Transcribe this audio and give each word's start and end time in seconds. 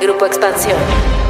Grupo 0.00 0.26
Expansión. 0.26 1.27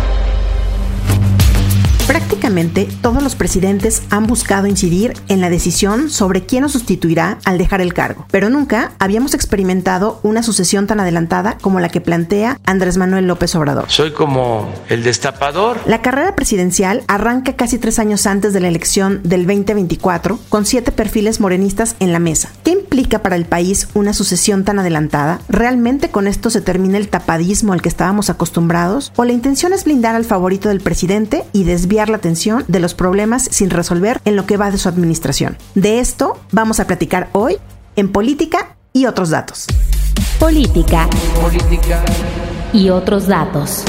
Prácticamente 2.08 2.88
todos 3.02 3.22
los 3.22 3.36
presidentes 3.36 4.02
han 4.08 4.26
buscado 4.26 4.66
incidir 4.66 5.12
en 5.28 5.42
la 5.42 5.50
decisión 5.50 6.08
sobre 6.08 6.46
quién 6.46 6.62
nos 6.62 6.72
sustituirá 6.72 7.36
al 7.44 7.58
dejar 7.58 7.82
el 7.82 7.92
cargo, 7.92 8.24
pero 8.30 8.48
nunca 8.48 8.92
habíamos 8.98 9.34
experimentado 9.34 10.18
una 10.22 10.42
sucesión 10.42 10.86
tan 10.86 11.00
adelantada 11.00 11.58
como 11.60 11.80
la 11.80 11.90
que 11.90 12.00
plantea 12.00 12.60
Andrés 12.64 12.96
Manuel 12.96 13.26
López 13.26 13.54
Obrador. 13.56 13.84
Soy 13.88 14.12
como 14.12 14.72
el 14.88 15.02
destapador. 15.02 15.80
La 15.84 16.00
carrera 16.00 16.34
presidencial 16.34 17.04
arranca 17.08 17.56
casi 17.56 17.76
tres 17.76 17.98
años 17.98 18.26
antes 18.26 18.54
de 18.54 18.60
la 18.60 18.68
elección 18.68 19.20
del 19.22 19.46
2024, 19.46 20.38
con 20.48 20.64
siete 20.64 20.92
perfiles 20.92 21.40
morenistas 21.40 21.94
en 22.00 22.14
la 22.14 22.20
mesa. 22.20 22.48
¿Qué 22.64 22.70
implica 22.70 23.18
para 23.18 23.36
el 23.36 23.44
país 23.44 23.86
una 23.92 24.14
sucesión 24.14 24.64
tan 24.64 24.78
adelantada? 24.78 25.42
¿Realmente 25.50 26.08
con 26.08 26.26
esto 26.26 26.48
se 26.48 26.62
termina 26.62 26.96
el 26.96 27.10
tapadismo 27.10 27.74
al 27.74 27.82
que 27.82 27.90
estábamos 27.90 28.30
acostumbrados? 28.30 29.12
¿O 29.16 29.26
la 29.26 29.34
intención 29.34 29.74
es 29.74 29.84
blindar 29.84 30.14
al 30.14 30.24
favorito 30.24 30.70
del 30.70 30.80
presidente 30.80 31.44
y 31.52 31.64
desviar 31.64 31.97
la 32.06 32.16
atención 32.16 32.64
de 32.68 32.78
los 32.78 32.94
problemas 32.94 33.48
sin 33.50 33.70
resolver 33.70 34.20
en 34.24 34.36
lo 34.36 34.46
que 34.46 34.56
va 34.56 34.70
de 34.70 34.78
su 34.78 34.88
administración. 34.88 35.58
De 35.74 35.98
esto 35.98 36.38
vamos 36.52 36.78
a 36.78 36.86
platicar 36.86 37.28
hoy 37.32 37.56
en 37.96 38.12
Política 38.12 38.76
y 38.92 39.06
otros 39.06 39.30
datos. 39.30 39.66
Política. 40.38 41.08
Política. 41.40 42.00
Y 42.72 42.90
otros 42.90 43.26
datos. 43.26 43.82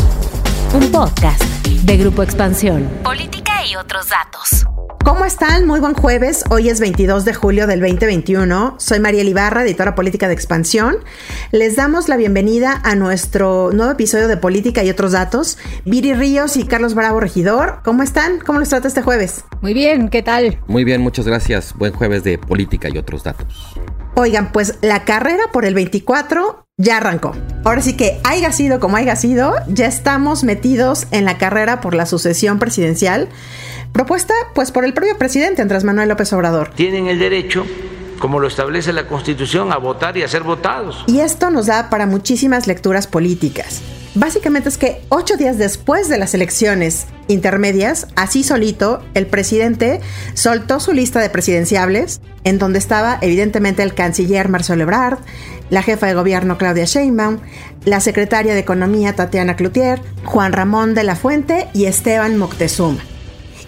Un 0.74 0.92
podcast 0.92 1.44
de 1.66 1.98
Grupo 1.98 2.24
Expansión. 2.24 2.90
Política 3.04 3.66
y 3.66 3.76
otros 3.76 4.10
datos. 4.10 4.66
¿Cómo 5.04 5.26
están? 5.26 5.66
Muy 5.66 5.80
buen 5.80 5.94
jueves. 5.94 6.44
Hoy 6.50 6.70
es 6.70 6.80
22 6.80 7.24
de 7.24 7.34
julio 7.34 7.68
del 7.68 7.80
2021. 7.80 8.76
Soy 8.78 9.00
María 9.00 9.24
Ibarra, 9.24 9.64
editora 9.64 9.96
política 9.96 10.28
de 10.28 10.34
Expansión. 10.34 10.98
Les 11.52 11.78
damos 11.78 12.10
la 12.10 12.18
bienvenida 12.18 12.82
a 12.84 12.96
nuestro 12.96 13.72
nuevo 13.72 13.94
episodio 13.94 14.28
de 14.28 14.38
Política 14.38 14.84
y 14.84 14.90
otros 14.90 15.14
datos. 15.14 15.58
Viri 15.86 16.14
Ríos 16.14 16.58
y 16.58 16.66
Carlos 16.66 16.96
Bravo 16.96 17.20
Regidor, 17.22 17.80
¿cómo 17.84 18.04
están? 18.04 18.40
¿Cómo 18.40 18.60
les 18.60 18.70
trata 18.70 18.90
este 18.90 19.02
jueves? 19.02 19.46
Muy 19.62 19.74
bien, 19.74 20.10
¿qué 20.10 20.22
tal? 20.22 20.60
Muy 20.68 20.84
bien, 20.84 21.02
muchas 21.02 21.26
gracias. 21.26 21.74
Buen 21.76 21.94
jueves 21.94 22.24
de 22.24 22.38
Política 22.38 22.90
y 22.90 22.98
otros 22.98 23.24
datos. 23.24 23.76
Oigan, 24.16 24.52
pues 24.52 24.78
la 24.82 25.06
carrera 25.06 25.44
por 25.54 25.64
el 25.64 25.76
24 25.76 26.69
ya 26.80 26.98
arrancó. 26.98 27.36
Ahora 27.64 27.82
sí 27.82 27.94
que 27.94 28.20
haya 28.24 28.52
sido 28.52 28.80
como 28.80 28.98
haya 28.98 29.16
sido, 29.16 29.54
ya 29.68 29.86
estamos 29.86 30.44
metidos 30.44 31.06
en 31.12 31.26
la 31.26 31.38
carrera 31.38 31.82
por 31.82 31.94
la 31.94 32.08
sucesión 32.08 32.58
presidencial 32.58 33.30
propuesta 33.92 34.34
pues 34.56 34.72
por 34.72 34.86
el 34.86 34.94
propio 34.94 35.18
presidente 35.18 35.62
Andrés 35.62 35.84
Manuel 35.84 36.10
López 36.10 36.32
Obrador. 36.34 36.70
Tienen 36.74 37.08
el 37.08 37.20
derecho 37.20 37.66
como 38.20 38.40
lo 38.40 38.48
establece 38.48 38.94
la 38.94 39.08
Constitución, 39.08 39.72
a 39.72 39.78
votar 39.78 40.18
y 40.18 40.24
a 40.24 40.28
ser 40.28 40.44
votados. 40.44 41.04
Y 41.08 41.20
esto 41.20 41.50
nos 41.50 41.68
da 41.68 41.90
para 41.90 42.06
muchísimas 42.06 42.68
lecturas 42.68 43.08
políticas. 43.08 43.82
Básicamente 44.16 44.70
es 44.70 44.78
que 44.78 45.02
ocho 45.10 45.38
días 45.38 45.58
después 45.58 46.10
de 46.10 46.18
las 46.18 46.34
elecciones 46.34 47.06
intermedias, 47.28 48.08
así 48.16 48.44
solito, 48.44 49.04
el 49.14 49.28
presidente 49.28 50.02
soltó 50.34 50.80
su 50.80 50.94
lista 50.94 51.20
de 51.20 51.30
presidenciables, 51.30 52.20
en 52.44 52.58
donde 52.58 52.80
estaba 52.80 53.20
evidentemente 53.22 53.84
el 53.84 53.94
canciller 53.94 54.50
Marcelo 54.50 54.84
Ebrard, 54.84 55.20
la 55.70 55.84
jefa 55.84 56.08
de 56.08 56.16
gobierno 56.16 56.58
Claudia 56.58 56.86
Sheinbaum, 56.86 57.38
la 57.86 58.00
secretaria 58.00 58.54
de 58.56 58.60
Economía 58.60 59.16
Tatiana 59.16 59.56
Cloutier, 59.56 60.02
Juan 60.26 60.54
Ramón 60.54 60.96
de 60.96 61.04
la 61.04 61.16
Fuente 61.16 61.68
y 61.74 61.86
Esteban 61.86 62.38
Moctezuma. 62.38 63.00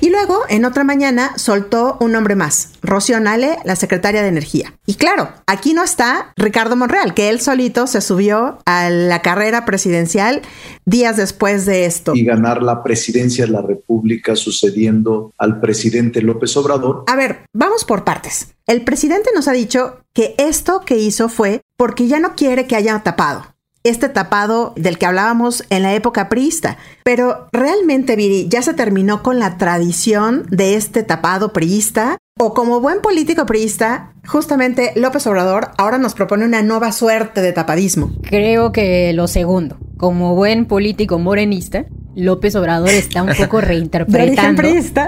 Y 0.02 0.10
luego, 0.10 0.42
en 0.50 0.66
otra 0.66 0.84
mañana, 0.84 1.32
soltó 1.38 1.98
un 2.02 2.12
nombre 2.12 2.36
más, 2.36 2.74
Rocío 2.82 3.20
Nale, 3.20 3.60
la 3.66 3.76
secretaria 3.76 4.24
de 4.24 4.30
Energía. 4.30 4.74
Y 4.88 4.96
claro, 4.96 5.30
aquí 5.46 5.74
no 5.76 5.84
está 5.84 6.34
Ricardo 6.36 6.76
Monreal, 6.76 7.14
que 7.14 7.30
él 7.30 7.40
solito 7.40 7.86
se 7.86 8.02
subió 8.02 8.58
a 8.66 8.90
la 8.90 9.22
carrera 9.22 9.64
presidencial 9.64 10.42
días 10.86 11.18
después 11.18 11.68
de 11.68 11.86
esto. 11.86 12.14
Y 12.16 12.26
ganar 12.26 12.64
la 12.64 12.82
presidencia 12.82 13.46
de 13.46 13.52
la 13.52 13.62
República 13.62 14.36
sucediendo 14.36 15.34
al 15.38 15.60
presidente 15.60 16.24
López 16.24 16.58
Obrador. 16.58 17.04
A 17.06 17.16
ver, 17.16 17.44
vamos 17.54 17.86
por 17.86 18.04
partes. 18.04 18.56
El 18.66 18.84
presidente 18.84 19.30
nos 19.36 19.48
ha 19.48 19.52
dicho 19.52 20.00
que 20.14 20.34
esto 20.40 20.82
que 20.82 20.98
hizo 20.98 21.30
fue 21.30 21.62
porque 21.78 22.08
ya 22.08 22.20
no 22.20 22.36
quiere 22.36 22.66
que 22.66 22.76
haya 22.76 23.00
tapado 23.04 23.51
este 23.84 24.10
tapado 24.10 24.74
del 24.76 24.98
que 24.98 25.06
hablábamos 25.06 25.64
en 25.70 25.84
la 25.84 25.94
época 25.94 26.30
priista. 26.30 26.78
Pero 27.04 27.48
realmente, 27.52 28.16
Viri, 28.16 28.48
¿ya 28.50 28.62
se 28.62 28.74
terminó 28.74 29.24
con 29.24 29.40
la 29.40 29.58
tradición 29.58 30.46
de 30.50 30.76
este 30.76 31.04
tapado 31.04 31.54
priista? 31.54 32.18
O 32.40 32.54
como 32.54 32.80
buen 32.80 33.02
político 33.02 33.46
priista, 33.46 34.14
justamente 34.26 34.94
López 34.96 35.28
Obrador 35.28 35.72
ahora 35.78 35.98
nos 35.98 36.14
propone 36.14 36.46
una 36.46 36.64
nueva 36.64 36.92
suerte 36.92 37.42
de 37.42 37.52
tapadismo. 37.52 38.12
Creo 38.24 38.72
que 38.72 39.14
lo 39.14 39.28
segundo. 39.28 39.78
Como 39.98 40.36
buen 40.36 40.66
político 40.66 41.20
morenista, 41.20 41.86
López 42.16 42.56
Obrador 42.56 42.90
está 42.90 43.24
un 43.24 43.34
poco 43.36 43.62
reinterpretando 43.62 44.64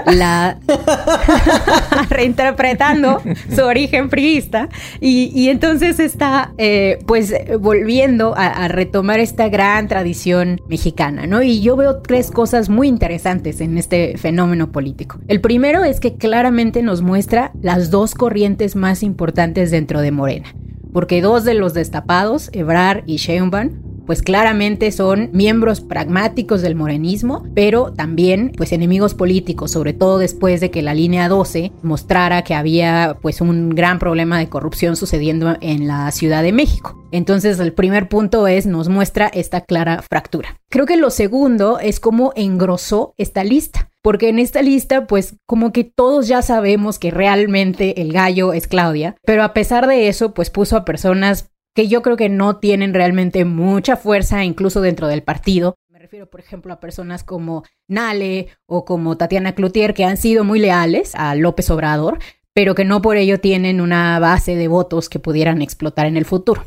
la 0.06 0.58
reinterpretando 2.10 3.22
su 3.54 3.62
origen 3.62 4.08
priista 4.08 4.68
y, 5.00 5.48
entonces 5.48 6.00
está 6.00 6.52
eh, 6.58 6.98
pues 7.06 7.32
volviendo 7.60 8.34
a, 8.36 8.68
retomar 8.68 9.20
esta 9.20 9.48
gran 9.48 9.88
tradición 9.88 10.60
mexicana, 10.68 11.26
¿no? 11.26 11.42
Y 11.42 11.60
yo 11.60 11.76
veo 11.76 12.00
tres 12.00 12.30
cosas 12.30 12.68
muy 12.68 12.88
interesantes 12.88 13.60
en 13.60 13.76
este 13.78 14.16
fenómeno 14.16 14.72
político. 14.72 15.18
El 15.28 15.40
primero 15.40 15.84
es 15.84 16.00
que 16.00 16.16
claramente 16.16 16.82
nos 16.82 17.02
muestra 17.02 17.52
las 17.62 17.90
dos 17.90 18.14
corrientes 18.14 18.76
más 18.76 19.02
importantes 19.02 19.70
dentro 19.70 20.00
de 20.00 20.10
Morena, 20.10 20.54
porque 20.92 21.20
dos 21.20 21.44
de 21.44 21.54
los 21.54 21.74
destapados, 21.74 22.50
Ebrar 22.52 23.02
y 23.06 23.16
Sheinbaum, 23.16 23.93
pues 24.06 24.22
claramente 24.22 24.90
son 24.92 25.30
miembros 25.32 25.80
pragmáticos 25.80 26.62
del 26.62 26.74
morenismo, 26.74 27.46
pero 27.54 27.92
también 27.92 28.52
pues 28.56 28.72
enemigos 28.72 29.14
políticos, 29.14 29.70
sobre 29.70 29.92
todo 29.92 30.18
después 30.18 30.60
de 30.60 30.70
que 30.70 30.82
la 30.82 30.94
línea 30.94 31.28
12 31.28 31.72
mostrara 31.82 32.42
que 32.42 32.54
había 32.54 33.18
pues 33.20 33.40
un 33.40 33.70
gran 33.70 33.98
problema 33.98 34.38
de 34.38 34.48
corrupción 34.48 34.96
sucediendo 34.96 35.56
en 35.60 35.86
la 35.86 36.10
Ciudad 36.10 36.42
de 36.42 36.52
México. 36.52 37.02
Entonces 37.12 37.58
el 37.58 37.72
primer 37.72 38.08
punto 38.08 38.46
es 38.46 38.66
nos 38.66 38.88
muestra 38.88 39.28
esta 39.28 39.60
clara 39.60 40.02
fractura. 40.02 40.60
Creo 40.68 40.86
que 40.86 40.96
lo 40.96 41.10
segundo 41.10 41.78
es 41.78 42.00
cómo 42.00 42.32
engrosó 42.34 43.14
esta 43.16 43.44
lista 43.44 43.90
porque 44.04 44.28
en 44.28 44.38
esta 44.38 44.60
lista, 44.60 45.06
pues 45.06 45.36
como 45.46 45.72
que 45.72 45.82
todos 45.82 46.28
ya 46.28 46.42
sabemos 46.42 46.98
que 46.98 47.10
realmente 47.10 48.02
el 48.02 48.12
gallo 48.12 48.52
es 48.52 48.66
Claudia, 48.66 49.16
pero 49.24 49.42
a 49.42 49.54
pesar 49.54 49.86
de 49.86 50.08
eso, 50.08 50.34
pues 50.34 50.50
puso 50.50 50.76
a 50.76 50.84
personas 50.84 51.53
que 51.74 51.88
yo 51.88 52.02
creo 52.02 52.16
que 52.16 52.28
no 52.28 52.56
tienen 52.56 52.94
realmente 52.94 53.44
mucha 53.44 53.96
fuerza 53.96 54.44
incluso 54.44 54.80
dentro 54.80 55.08
del 55.08 55.22
partido. 55.22 55.74
Me 55.90 55.98
refiero, 55.98 56.30
por 56.30 56.40
ejemplo, 56.40 56.72
a 56.72 56.80
personas 56.80 57.24
como 57.24 57.64
Nale 57.88 58.48
o 58.66 58.84
como 58.84 59.16
Tatiana 59.16 59.54
Cloutier, 59.54 59.94
que 59.94 60.04
han 60.04 60.16
sido 60.16 60.44
muy 60.44 60.58
leales 60.58 61.14
a 61.14 61.34
López 61.34 61.70
Obrador, 61.70 62.18
pero 62.54 62.74
que 62.74 62.84
no 62.84 63.02
por 63.02 63.16
ello 63.16 63.40
tienen 63.40 63.80
una 63.80 64.18
base 64.20 64.54
de 64.54 64.68
votos 64.68 65.08
que 65.08 65.18
pudieran 65.18 65.60
explotar 65.60 66.06
en 66.06 66.16
el 66.16 66.24
futuro. 66.24 66.64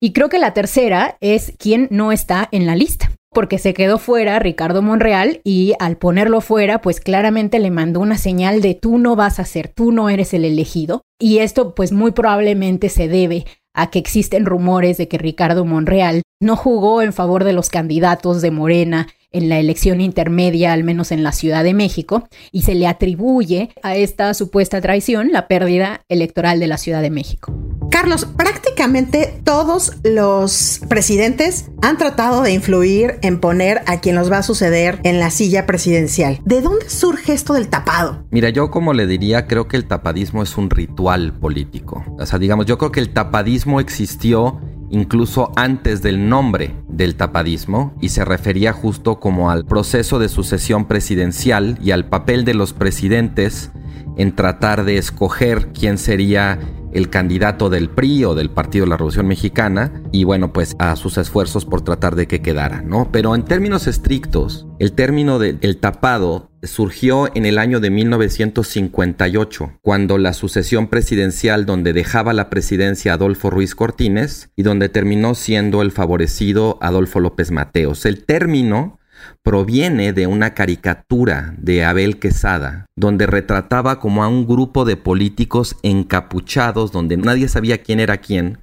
Y 0.00 0.12
creo 0.12 0.28
que 0.28 0.38
la 0.38 0.54
tercera 0.54 1.16
es 1.20 1.52
quién 1.58 1.86
no 1.90 2.10
está 2.10 2.48
en 2.50 2.66
la 2.66 2.74
lista 2.74 3.12
porque 3.30 3.58
se 3.58 3.74
quedó 3.74 3.98
fuera 3.98 4.38
Ricardo 4.38 4.82
Monreal 4.82 5.40
y 5.44 5.74
al 5.78 5.96
ponerlo 5.96 6.40
fuera, 6.40 6.80
pues 6.80 7.00
claramente 7.00 7.58
le 7.58 7.70
mandó 7.70 8.00
una 8.00 8.18
señal 8.18 8.60
de 8.60 8.74
tú 8.74 8.98
no 8.98 9.16
vas 9.16 9.38
a 9.38 9.44
ser, 9.44 9.68
tú 9.68 9.92
no 9.92 10.08
eres 10.08 10.34
el 10.34 10.44
elegido. 10.44 11.02
Y 11.20 11.38
esto 11.38 11.74
pues 11.74 11.92
muy 11.92 12.12
probablemente 12.12 12.88
se 12.88 13.06
debe 13.06 13.44
a 13.78 13.90
que 13.90 14.00
existen 14.00 14.44
rumores 14.44 14.96
de 14.98 15.06
que 15.06 15.18
Ricardo 15.18 15.64
Monreal 15.64 16.22
no 16.40 16.56
jugó 16.56 17.00
en 17.00 17.12
favor 17.12 17.44
de 17.44 17.52
los 17.52 17.70
candidatos 17.70 18.42
de 18.42 18.50
Morena 18.50 19.06
en 19.32 19.48
la 19.48 19.58
elección 19.58 20.00
intermedia, 20.00 20.72
al 20.72 20.84
menos 20.84 21.12
en 21.12 21.22
la 21.22 21.32
Ciudad 21.32 21.64
de 21.64 21.74
México, 21.74 22.28
y 22.52 22.62
se 22.62 22.74
le 22.74 22.86
atribuye 22.86 23.70
a 23.82 23.96
esta 23.96 24.32
supuesta 24.34 24.80
traición 24.80 25.30
la 25.32 25.48
pérdida 25.48 26.02
electoral 26.08 26.60
de 26.60 26.66
la 26.66 26.78
Ciudad 26.78 27.02
de 27.02 27.10
México. 27.10 27.52
Carlos, 27.90 28.26
prácticamente 28.26 29.40
todos 29.44 29.96
los 30.04 30.80
presidentes 30.88 31.70
han 31.82 31.96
tratado 31.96 32.42
de 32.42 32.52
influir 32.52 33.18
en 33.22 33.40
poner 33.40 33.82
a 33.86 34.00
quien 34.00 34.14
los 34.14 34.30
va 34.30 34.38
a 34.38 34.42
suceder 34.42 35.00
en 35.04 35.18
la 35.18 35.30
silla 35.30 35.66
presidencial. 35.66 36.40
¿De 36.44 36.60
dónde 36.60 36.88
surge 36.88 37.32
esto 37.32 37.54
del 37.54 37.68
tapado? 37.68 38.24
Mira, 38.30 38.50
yo 38.50 38.70
como 38.70 38.92
le 38.92 39.06
diría, 39.06 39.46
creo 39.46 39.68
que 39.68 39.76
el 39.76 39.86
tapadismo 39.86 40.42
es 40.42 40.56
un 40.56 40.70
ritual 40.70 41.32
político. 41.32 42.04
O 42.18 42.26
sea, 42.26 42.38
digamos, 42.38 42.66
yo 42.66 42.78
creo 42.78 42.92
que 42.92 43.00
el 43.00 43.12
tapadismo 43.12 43.80
existió 43.80 44.60
incluso 44.90 45.52
antes 45.56 46.02
del 46.02 46.28
nombre 46.28 46.74
del 46.88 47.14
tapadismo 47.16 47.94
y 48.00 48.10
se 48.10 48.24
refería 48.24 48.72
justo 48.72 49.20
como 49.20 49.50
al 49.50 49.64
proceso 49.64 50.18
de 50.18 50.28
sucesión 50.28 50.86
presidencial 50.86 51.78
y 51.82 51.90
al 51.90 52.06
papel 52.06 52.44
de 52.44 52.54
los 52.54 52.72
presidentes 52.72 53.70
en 54.18 54.34
tratar 54.34 54.84
de 54.84 54.98
escoger 54.98 55.68
quién 55.72 55.96
sería 55.96 56.58
el 56.92 57.10
candidato 57.10 57.70
del 57.70 57.90
PRI 57.90 58.24
o 58.24 58.34
del 58.34 58.50
Partido 58.50 58.84
de 58.84 58.90
la 58.90 58.96
Revolución 58.96 59.26
Mexicana 59.26 60.02
y 60.12 60.24
bueno, 60.24 60.52
pues 60.52 60.74
a 60.78 60.96
sus 60.96 61.18
esfuerzos 61.18 61.64
por 61.64 61.82
tratar 61.82 62.16
de 62.16 62.26
que 62.26 62.40
quedara, 62.40 62.82
¿no? 62.82 63.10
Pero 63.12 63.34
en 63.34 63.44
términos 63.44 63.86
estrictos, 63.86 64.66
el 64.78 64.92
término 64.92 65.38
del 65.38 65.76
tapado 65.78 66.50
surgió 66.62 67.30
en 67.34 67.46
el 67.46 67.58
año 67.58 67.78
de 67.80 67.90
1958, 67.90 69.78
cuando 69.82 70.18
la 70.18 70.32
sucesión 70.32 70.88
presidencial 70.88 71.66
donde 71.66 71.92
dejaba 71.92 72.32
la 72.32 72.50
presidencia 72.50 73.12
Adolfo 73.12 73.50
Ruiz 73.50 73.74
Cortines 73.74 74.50
y 74.56 74.62
donde 74.62 74.88
terminó 74.88 75.34
siendo 75.34 75.82
el 75.82 75.92
favorecido 75.92 76.78
Adolfo 76.80 77.20
López 77.20 77.50
Mateos. 77.50 78.06
El 78.06 78.24
término 78.24 78.97
proviene 79.42 80.12
de 80.12 80.26
una 80.26 80.54
caricatura 80.54 81.54
de 81.58 81.84
Abel 81.84 82.18
Quesada, 82.18 82.86
donde 82.96 83.26
retrataba 83.26 84.00
como 84.00 84.22
a 84.22 84.28
un 84.28 84.46
grupo 84.46 84.84
de 84.84 84.96
políticos 84.96 85.76
encapuchados, 85.82 86.92
donde 86.92 87.16
nadie 87.16 87.48
sabía 87.48 87.78
quién 87.78 88.00
era 88.00 88.18
quién, 88.18 88.58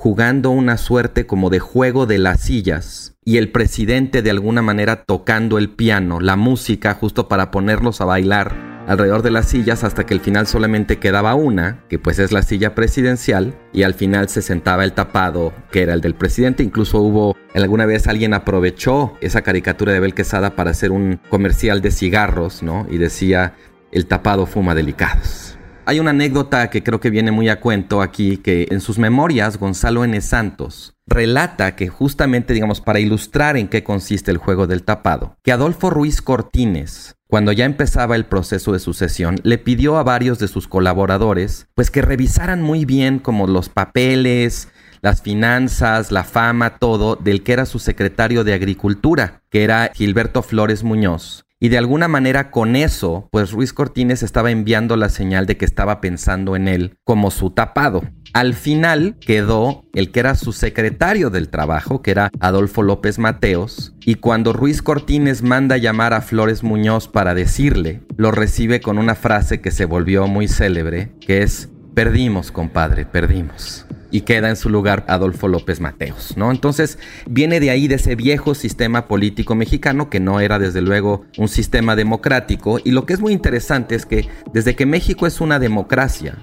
jugando 0.00 0.48
una 0.48 0.78
suerte 0.78 1.26
como 1.26 1.50
de 1.50 1.58
juego 1.58 2.06
de 2.06 2.16
las 2.16 2.40
sillas, 2.40 3.18
y 3.22 3.36
el 3.36 3.52
presidente 3.52 4.22
de 4.22 4.30
alguna 4.30 4.62
manera 4.62 5.04
tocando 5.04 5.58
el 5.58 5.68
piano, 5.68 6.20
la 6.20 6.36
música, 6.36 6.94
justo 6.94 7.28
para 7.28 7.50
ponerlos 7.50 8.00
a 8.00 8.06
bailar 8.06 8.84
alrededor 8.86 9.20
de 9.20 9.30
las 9.30 9.50
sillas 9.50 9.84
hasta 9.84 10.06
que 10.06 10.14
al 10.14 10.20
final 10.20 10.46
solamente 10.46 10.98
quedaba 10.98 11.34
una, 11.34 11.84
que 11.90 11.98
pues 11.98 12.18
es 12.18 12.32
la 12.32 12.40
silla 12.40 12.74
presidencial, 12.74 13.58
y 13.74 13.82
al 13.82 13.92
final 13.92 14.30
se 14.30 14.40
sentaba 14.40 14.84
el 14.84 14.94
tapado, 14.94 15.52
que 15.70 15.82
era 15.82 15.92
el 15.92 16.00
del 16.00 16.14
presidente. 16.14 16.62
Incluso 16.62 17.02
hubo, 17.02 17.36
alguna 17.54 17.84
vez 17.84 18.06
alguien 18.06 18.32
aprovechó 18.32 19.18
esa 19.20 19.42
caricatura 19.42 19.92
de 19.92 20.00
Bel 20.00 20.14
Quesada 20.14 20.56
para 20.56 20.70
hacer 20.70 20.92
un 20.92 21.20
comercial 21.28 21.82
de 21.82 21.90
cigarros, 21.90 22.62
¿no? 22.62 22.86
Y 22.88 22.96
decía, 22.96 23.52
el 23.92 24.06
tapado 24.06 24.46
fuma 24.46 24.74
delicados. 24.74 25.58
Hay 25.90 25.98
una 25.98 26.10
anécdota 26.10 26.70
que 26.70 26.84
creo 26.84 27.00
que 27.00 27.10
viene 27.10 27.32
muy 27.32 27.48
a 27.48 27.58
cuento 27.58 28.00
aquí, 28.00 28.36
que 28.36 28.68
en 28.70 28.80
sus 28.80 28.96
memorias 29.00 29.58
Gonzalo 29.58 30.04
N. 30.04 30.20
Santos 30.20 30.94
relata 31.04 31.74
que 31.74 31.88
justamente, 31.88 32.54
digamos, 32.54 32.80
para 32.80 33.00
ilustrar 33.00 33.56
en 33.56 33.66
qué 33.66 33.82
consiste 33.82 34.30
el 34.30 34.36
juego 34.36 34.68
del 34.68 34.84
tapado, 34.84 35.34
que 35.42 35.50
Adolfo 35.50 35.90
Ruiz 35.90 36.22
Cortines, 36.22 37.16
cuando 37.26 37.50
ya 37.50 37.64
empezaba 37.64 38.14
el 38.14 38.24
proceso 38.24 38.72
de 38.72 38.78
sucesión, 38.78 39.40
le 39.42 39.58
pidió 39.58 39.98
a 39.98 40.04
varios 40.04 40.38
de 40.38 40.46
sus 40.46 40.68
colaboradores, 40.68 41.66
pues 41.74 41.90
que 41.90 42.02
revisaran 42.02 42.62
muy 42.62 42.84
bien 42.84 43.18
como 43.18 43.48
los 43.48 43.68
papeles, 43.68 44.68
las 45.02 45.22
finanzas, 45.22 46.12
la 46.12 46.22
fama, 46.22 46.78
todo 46.78 47.16
del 47.16 47.42
que 47.42 47.52
era 47.52 47.66
su 47.66 47.80
secretario 47.80 48.44
de 48.44 48.54
Agricultura, 48.54 49.42
que 49.50 49.64
era 49.64 49.90
Gilberto 49.92 50.44
Flores 50.44 50.84
Muñoz. 50.84 51.46
Y 51.62 51.68
de 51.68 51.76
alguna 51.76 52.08
manera 52.08 52.50
con 52.50 52.74
eso, 52.74 53.28
pues 53.30 53.52
Ruiz 53.52 53.74
Cortines 53.74 54.22
estaba 54.22 54.50
enviando 54.50 54.96
la 54.96 55.10
señal 55.10 55.44
de 55.44 55.58
que 55.58 55.66
estaba 55.66 56.00
pensando 56.00 56.56
en 56.56 56.68
él 56.68 56.96
como 57.04 57.30
su 57.30 57.50
tapado. 57.50 58.02
Al 58.32 58.54
final 58.54 59.16
quedó 59.20 59.84
el 59.92 60.10
que 60.10 60.20
era 60.20 60.36
su 60.36 60.52
secretario 60.52 61.28
del 61.28 61.50
trabajo, 61.50 62.00
que 62.00 62.12
era 62.12 62.30
Adolfo 62.40 62.82
López 62.82 63.18
Mateos, 63.18 63.94
y 64.00 64.14
cuando 64.14 64.54
Ruiz 64.54 64.80
Cortines 64.80 65.42
manda 65.42 65.76
llamar 65.76 66.14
a 66.14 66.22
Flores 66.22 66.62
Muñoz 66.62 67.08
para 67.08 67.34
decirle, 67.34 68.00
lo 68.16 68.30
recibe 68.30 68.80
con 68.80 68.96
una 68.96 69.14
frase 69.14 69.60
que 69.60 69.70
se 69.70 69.84
volvió 69.84 70.26
muy 70.28 70.48
célebre, 70.48 71.12
que 71.20 71.42
es, 71.42 71.68
perdimos, 71.94 72.52
compadre, 72.52 73.04
perdimos 73.04 73.84
y 74.10 74.22
queda 74.22 74.48
en 74.48 74.56
su 74.56 74.68
lugar 74.68 75.04
Adolfo 75.08 75.48
López 75.48 75.80
Mateos, 75.80 76.36
¿no? 76.36 76.50
Entonces 76.50 76.98
viene 77.28 77.60
de 77.60 77.70
ahí 77.70 77.88
de 77.88 77.96
ese 77.96 78.14
viejo 78.14 78.54
sistema 78.54 79.06
político 79.06 79.54
mexicano 79.54 80.10
que 80.10 80.20
no 80.20 80.40
era 80.40 80.58
desde 80.58 80.82
luego 80.82 81.24
un 81.38 81.48
sistema 81.48 81.96
democrático 81.96 82.78
y 82.82 82.90
lo 82.90 83.06
que 83.06 83.14
es 83.14 83.20
muy 83.20 83.32
interesante 83.32 83.94
es 83.94 84.06
que 84.06 84.28
desde 84.52 84.76
que 84.76 84.86
México 84.86 85.26
es 85.26 85.40
una 85.40 85.58
democracia, 85.58 86.38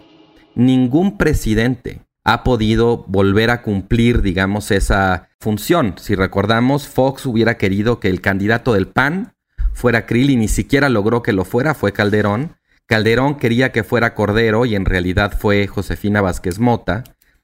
ningún 0.56 1.18
presidente 1.18 2.02
ha 2.24 2.44
podido 2.44 3.06
volver 3.08 3.50
a 3.50 3.62
cumplir, 3.62 4.22
digamos, 4.22 4.72
esa 4.72 5.30
función. 5.40 5.96
Si 5.98 6.14
recordamos, 6.14 6.86
Fox 6.86 7.26
hubiera 7.26 7.58
querido 7.58 8.02
que 8.02 8.10
el 8.10 8.20
candidato 8.20 8.74
del 8.74 8.88
PAN 8.88 9.34
fuera 9.72 10.06
Krill 10.06 10.32
y 10.32 10.36
ni 10.36 10.50
siquiera 10.50 10.90
logró 10.90 11.24
que 11.24 11.32
lo 11.32 11.46
fuera, 11.46 11.74
fue 11.74 11.94
Calderón. 11.94 12.58
Calderón 12.86 13.36
quería 13.36 13.72
que 13.72 13.84
fuera 13.84 14.14
Cordero 14.14 14.66
y 14.66 14.76
en 14.76 14.84
realidad 14.84 15.38
fue 15.40 15.68
Josefina 15.68 16.20
Vázquez 16.20 16.60
Mota. 16.60 17.04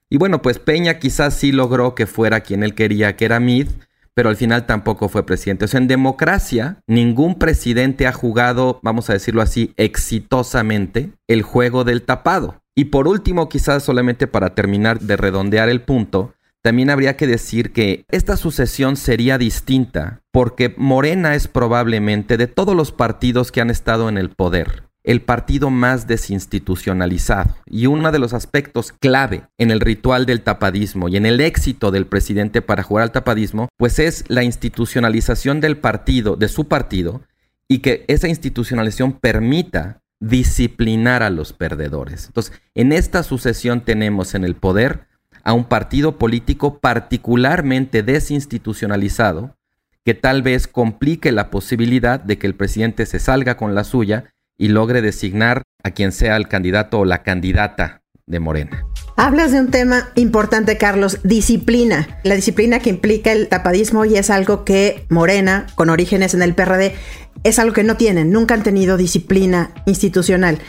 Y 0.09 0.17
bueno, 0.17 0.41
pues 0.41 0.59
Peña 0.59 0.99
quizás 0.99 1.33
sí 1.33 1.51
logró 1.51 1.95
que 1.95 2.05
fuera 2.05 2.41
quien 2.41 2.63
él 2.63 2.75
quería, 2.75 3.15
que 3.15 3.25
era 3.25 3.39
Mid, 3.39 3.67
pero 4.13 4.29
al 4.29 4.35
final 4.35 4.65
tampoco 4.65 5.09
fue 5.09 5.25
presidente. 5.25 5.65
O 5.65 5.67
sea, 5.67 5.79
en 5.79 5.87
democracia, 5.87 6.77
ningún 6.87 7.39
presidente 7.39 8.07
ha 8.07 8.13
jugado, 8.13 8.79
vamos 8.83 9.09
a 9.09 9.13
decirlo 9.13 9.41
así, 9.41 9.73
exitosamente 9.77 11.11
el 11.27 11.41
juego 11.41 11.83
del 11.83 12.03
tapado. 12.03 12.61
Y 12.75 12.85
por 12.85 13.07
último, 13.07 13.49
quizás 13.49 13.83
solamente 13.83 14.27
para 14.27 14.55
terminar 14.55 14.99
de 14.99 15.17
redondear 15.17 15.69
el 15.69 15.81
punto, 15.81 16.33
también 16.61 16.89
habría 16.89 17.17
que 17.17 17.27
decir 17.27 17.73
que 17.73 18.05
esta 18.09 18.37
sucesión 18.37 18.95
sería 18.95 19.37
distinta 19.37 20.21
porque 20.31 20.73
Morena 20.77 21.35
es 21.35 21.47
probablemente 21.47 22.37
de 22.37 22.47
todos 22.47 22.75
los 22.75 22.91
partidos 22.91 23.51
que 23.51 23.61
han 23.61 23.69
estado 23.69 24.07
en 24.09 24.17
el 24.17 24.29
poder 24.29 24.83
el 25.03 25.21
partido 25.21 25.69
más 25.69 26.07
desinstitucionalizado. 26.07 27.55
Y 27.65 27.87
uno 27.87 28.11
de 28.11 28.19
los 28.19 28.33
aspectos 28.33 28.91
clave 28.91 29.43
en 29.57 29.71
el 29.71 29.79
ritual 29.79 30.25
del 30.25 30.41
tapadismo 30.41 31.09
y 31.09 31.17
en 31.17 31.25
el 31.25 31.41
éxito 31.41 31.91
del 31.91 32.05
presidente 32.07 32.61
para 32.61 32.83
jugar 32.83 33.03
al 33.03 33.11
tapadismo, 33.11 33.69
pues 33.77 33.99
es 33.99 34.23
la 34.29 34.43
institucionalización 34.43 35.59
del 35.59 35.77
partido, 35.77 36.35
de 36.35 36.47
su 36.47 36.67
partido, 36.67 37.21
y 37.67 37.79
que 37.79 38.05
esa 38.07 38.27
institucionalización 38.27 39.13
permita 39.13 40.01
disciplinar 40.19 41.21
a 41.21 41.29
los 41.29 41.51
perdedores. 41.51 42.27
Entonces, 42.27 42.61
en 42.75 42.93
esta 42.93 43.23
sucesión 43.23 43.81
tenemos 43.81 44.35
en 44.35 44.45
el 44.45 44.55
poder 44.55 45.07
a 45.43 45.53
un 45.53 45.65
partido 45.65 46.17
político 46.17 46.79
particularmente 46.79 48.03
desinstitucionalizado, 48.03 49.57
que 50.05 50.13
tal 50.13 50.41
vez 50.41 50.67
complique 50.67 51.31
la 51.31 51.49
posibilidad 51.49 52.19
de 52.19 52.37
que 52.37 52.47
el 52.47 52.55
presidente 52.55 53.05
se 53.05 53.19
salga 53.19 53.57
con 53.57 53.75
la 53.75 53.83
suya 53.83 54.32
y 54.57 54.69
logre 54.69 55.01
designar 55.01 55.63
a 55.83 55.91
quien 55.91 56.11
sea 56.11 56.37
el 56.37 56.47
candidato 56.47 56.99
o 56.99 57.05
la 57.05 57.23
candidata 57.23 58.01
de 58.25 58.39
Morena. 58.39 58.85
Hablas 59.15 59.51
de 59.51 59.59
un 59.59 59.69
tema 59.69 60.09
importante, 60.15 60.77
Carlos, 60.77 61.19
disciplina. 61.23 62.19
La 62.23 62.35
disciplina 62.35 62.79
que 62.79 62.89
implica 62.89 63.31
el 63.31 63.47
tapadismo 63.47 64.05
y 64.05 64.15
es 64.15 64.29
algo 64.29 64.63
que 64.63 65.05
Morena, 65.09 65.67
con 65.75 65.89
orígenes 65.89 66.33
en 66.33 66.41
el 66.41 66.55
PRD, 66.55 66.95
es 67.43 67.59
algo 67.59 67.73
que 67.73 67.83
no 67.83 67.97
tienen, 67.97 68.31
nunca 68.31 68.53
han 68.53 68.63
tenido 68.63 68.97
disciplina 68.97 69.71
institucional. 69.85 70.59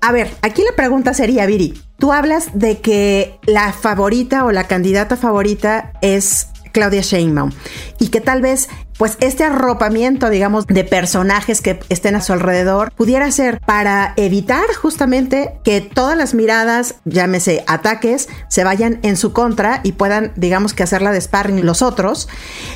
A 0.00 0.12
ver, 0.12 0.30
aquí 0.42 0.62
la 0.62 0.76
pregunta 0.76 1.12
sería, 1.12 1.44
Viri, 1.44 1.74
tú 1.98 2.12
hablas 2.12 2.50
de 2.54 2.78
que 2.78 3.38
la 3.46 3.72
favorita 3.72 4.44
o 4.44 4.52
la 4.52 4.64
candidata 4.64 5.16
favorita 5.16 5.92
es 6.02 6.49
Claudia 6.72 7.02
Sheinbaum 7.02 7.50
y 7.98 8.08
que 8.08 8.20
tal 8.20 8.42
vez 8.42 8.68
pues 9.00 9.16
este 9.20 9.44
arropamiento, 9.44 10.28
digamos, 10.28 10.66
de 10.66 10.84
personajes 10.84 11.62
que 11.62 11.80
estén 11.88 12.16
a 12.16 12.20
su 12.20 12.34
alrededor 12.34 12.92
pudiera 12.92 13.30
ser 13.32 13.58
para 13.60 14.12
evitar 14.18 14.66
justamente 14.74 15.54
que 15.64 15.80
todas 15.80 16.18
las 16.18 16.34
miradas, 16.34 16.96
llámese 17.06 17.64
ataques, 17.66 18.28
se 18.50 18.62
vayan 18.62 18.98
en 19.02 19.16
su 19.16 19.32
contra 19.32 19.80
y 19.84 19.92
puedan, 19.92 20.32
digamos, 20.36 20.74
que 20.74 20.82
hacerla 20.82 21.12
de 21.12 21.20
sparring 21.22 21.64
los 21.64 21.80
otros. 21.80 22.28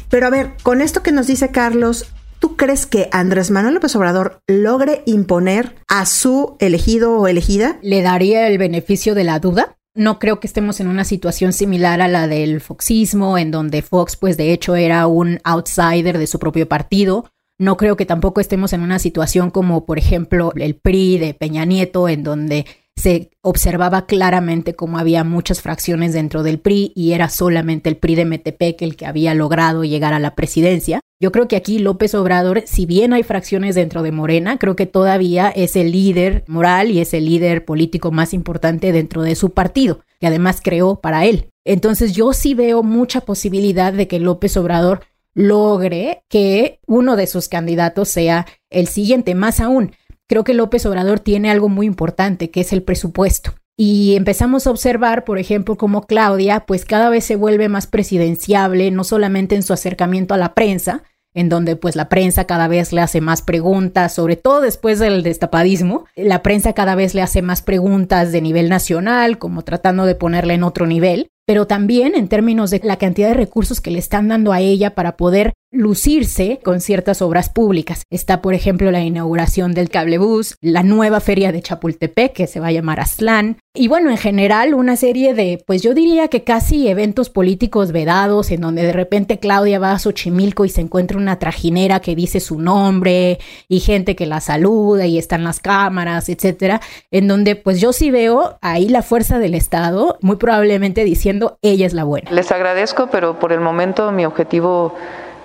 Pero 0.09 0.27
a 0.27 0.31
ver, 0.31 0.53
con 0.63 0.81
esto 0.81 1.03
que 1.03 1.13
nos 1.13 1.27
dice 1.27 1.51
Carlos, 1.51 2.07
¿Tú 2.45 2.57
crees 2.57 2.85
que 2.85 3.09
Andrés 3.11 3.51
Manuel 3.51 3.73
López 3.73 3.97
Obrador 3.97 4.43
logre 4.47 5.03
imponer 5.07 5.77
a 5.89 6.05
su 6.05 6.57
elegido 6.59 7.17
o 7.17 7.27
elegida? 7.27 7.79
¿Le 7.81 8.03
daría 8.03 8.47
el 8.49 8.59
beneficio 8.59 9.15
de 9.15 9.25
la 9.25 9.39
duda? 9.39 9.79
No 9.97 10.19
creo 10.19 10.41
que 10.41 10.49
estemos 10.49 10.81
en 10.81 10.89
una 10.89 11.05
situación 11.05 11.53
similar 11.53 12.01
a 12.01 12.09
la 12.09 12.27
del 12.27 12.61
foxismo, 12.61 13.39
en 13.39 13.53
donde 13.53 13.81
Fox, 13.81 14.17
pues 14.17 14.37
de 14.37 14.53
hecho, 14.53 14.75
era 14.75 15.07
un 15.07 15.39
outsider 15.45 16.19
de 16.19 16.27
su 16.27 16.41
propio 16.41 16.69
partido. 16.69 17.31
No 17.61 17.77
creo 17.77 17.97
que 17.97 18.05
tampoco 18.05 18.41
estemos 18.41 18.73
en 18.73 18.81
una 18.81 18.99
situación 18.99 19.53
como, 19.53 19.87
por 19.87 19.99
ejemplo, 19.99 20.53
el 20.57 20.75
PRI 20.75 21.19
de 21.19 21.35
Peña 21.35 21.65
Nieto, 21.65 22.09
en 22.09 22.25
donde 22.25 22.67
se 22.97 23.31
observaba 23.41 24.07
claramente 24.07 24.75
cómo 24.75 24.99
había 24.99 25.23
muchas 25.23 25.63
fracciones 25.63 26.13
dentro 26.13 26.43
del 26.43 26.59
PRI 26.59 26.93
y 26.97 27.13
era 27.13 27.29
solamente 27.29 27.89
el 27.89 27.97
PRI 27.97 28.17
de 28.17 28.25
Metepec 28.25 28.83
el 28.83 28.97
que 28.97 29.07
había 29.07 29.33
logrado 29.35 29.85
llegar 29.85 30.13
a 30.13 30.19
la 30.19 30.35
presidencia. 30.35 31.01
Yo 31.21 31.31
creo 31.33 31.49
que 31.49 31.57
aquí 31.57 31.79
López 31.79 32.15
Obrador, 32.15 32.65
si 32.67 32.87
bien 32.87 33.13
hay 33.13 33.23
fracciones 33.23 33.75
dentro 33.75 34.03
de 34.03 34.13
Morena, 34.13 34.59
creo 34.59 34.75
que 34.75 34.87
todavía 34.87 35.49
es 35.49 35.77
el 35.77 35.93
líder 35.93 36.45
moral 36.49 36.91
y 36.91 37.01
es 37.01 37.15
el 37.15 37.27
líder 37.27 37.65
político 37.65 38.11
más 38.11 38.35
importante 38.35 38.93
dentro 38.93 39.23
de 39.23 39.37
su 39.37 39.51
partido, 39.51 40.01
que 40.21 40.27
además 40.27 40.61
creó 40.63 41.01
para 41.01 41.25
él. 41.25 41.51
Entonces 41.65 42.15
yo 42.15 42.33
sí 42.33 42.55
veo 42.55 42.83
mucha 42.83 43.21
posibilidad 43.23 43.93
de 43.93 44.09
que 44.09 44.19
López 44.19 44.57
Obrador 44.57 45.01
logre 45.35 46.25
que 46.29 46.81
uno 46.87 47.17
de 47.17 47.27
sus 47.27 47.49
candidatos 47.49 48.09
sea 48.09 48.47
el 48.71 48.89
siguiente, 48.89 49.35
más 49.35 49.61
aún. 49.61 49.93
Creo 50.27 50.45
que 50.45 50.55
López 50.55 50.85
Obrador 50.87 51.21
tiene 51.21 51.51
algo 51.51 51.69
muy 51.69 51.87
importante, 51.87 52.51
que 52.51 52.61
es 52.61 52.73
el 52.73 52.83
presupuesto. 52.83 53.55
Y 53.77 54.15
empezamos 54.15 54.67
a 54.67 54.71
observar, 54.71 55.25
por 55.25 55.39
ejemplo, 55.39 55.77
cómo 55.77 56.07
Claudia, 56.07 56.61
pues 56.61 56.85
cada 56.85 57.11
vez 57.11 57.25
se 57.25 57.37
vuelve 57.37 57.69
más 57.69 57.87
presidenciable, 57.87 58.91
no 58.91 59.03
solamente 59.03 59.57
en 59.57 59.63
su 59.63 59.73
acercamiento 59.73 60.33
a 60.35 60.39
la 60.39 60.55
prensa, 60.55 61.03
en 61.35 61.49
donde 61.49 61.75
pues 61.75 61.97
la 61.97 62.09
prensa 62.09 62.45
cada 62.45 62.69
vez 62.69 62.93
le 62.93 63.01
hace 63.01 63.21
más 63.21 63.43
preguntas, 63.43 64.15
sobre 64.15 64.37
todo 64.37 64.61
después 64.61 65.01
del 65.01 65.25
destapadismo, 65.25 66.07
la 66.15 66.43
prensa 66.43 66.73
cada 66.73 66.95
vez 66.95 67.15
le 67.15 67.23
hace 67.23 67.43
más 67.43 67.63
preguntas 67.63 68.31
de 68.31 68.41
nivel 68.41 68.69
nacional, 68.69 69.39
como 69.39 69.63
tratando 69.63 70.07
de 70.07 70.15
ponerla 70.15 70.55
en 70.55 70.63
otro 70.63 70.87
nivel 70.87 71.31
pero 71.47 71.67
también 71.67 72.15
en 72.15 72.29
términos 72.29 72.71
de 72.71 72.81
la 72.83 72.97
cantidad 72.97 73.29
de 73.29 73.35
recursos 73.35 73.81
que 73.81 73.91
le 73.91 73.99
están 73.99 74.29
dando 74.29 74.53
a 74.53 74.61
ella 74.61 74.95
para 74.95 75.17
poder 75.17 75.53
lucirse 75.75 76.61
con 76.63 76.81
ciertas 76.81 77.21
obras 77.21 77.49
públicas. 77.49 78.05
Está, 78.11 78.41
por 78.41 78.55
ejemplo, 78.55 78.91
la 78.91 79.01
inauguración 79.01 79.75
del 79.75 79.91
cablebús, 79.91 80.57
la 80.61 80.83
nueva 80.83 81.21
feria 81.21 81.53
de 81.53 81.61
Chapultepec, 81.61 82.33
que 82.33 82.47
se 82.47 82.61
va 82.61 82.69
a 82.69 82.73
llamar 82.73 83.01
Aztlán, 83.01 83.59
y 83.77 83.89
bueno, 83.89 84.09
en 84.09 84.19
general, 84.19 84.73
una 84.73 84.95
serie 84.95 85.35
de, 85.35 85.61
pues 85.67 85.83
yo 85.83 85.95
diría 85.95 86.29
que 86.29 86.45
casi 86.45 86.87
eventos 86.87 87.29
políticos 87.29 87.91
vedados, 87.91 88.53
en 88.53 88.61
donde 88.61 88.83
de 88.83 88.93
repente 88.93 89.41
Claudia 89.41 89.81
va 89.81 89.91
a 89.91 89.99
Xochimilco 89.99 90.65
y 90.65 90.69
se 90.69 90.81
encuentra 90.81 91.19
una 91.19 91.41
trajinera 91.41 91.99
que 91.99 92.15
dice 92.15 92.39
su 92.39 92.61
nombre, 92.61 93.41
y 93.67 93.81
gente 93.81 94.15
que 94.15 94.27
la 94.27 94.41
saluda, 94.41 95.07
y 95.07 95.19
están 95.19 95.43
las 95.43 95.59
cámaras, 95.59 96.29
etcétera, 96.29 96.81
en 97.11 97.27
donde 97.27 97.57
pues 97.57 97.81
yo 97.81 97.93
sí 97.93 98.13
veo 98.13 98.59
ahí 98.61 98.89
la 98.89 99.03
fuerza 99.03 99.41
del 99.41 99.55
Estado, 99.55 100.19
muy 100.21 100.37
probablemente 100.37 101.03
diciendo 101.03 101.59
ella 101.61 101.85
es 101.85 101.95
la 101.95 102.05
buena. 102.05 102.31
Les 102.31 102.53
agradezco, 102.53 103.09
pero 103.11 103.41
por 103.41 103.53
el 103.53 103.59
momento 103.59 104.13
mi 104.13 104.25
objetivo 104.25 104.95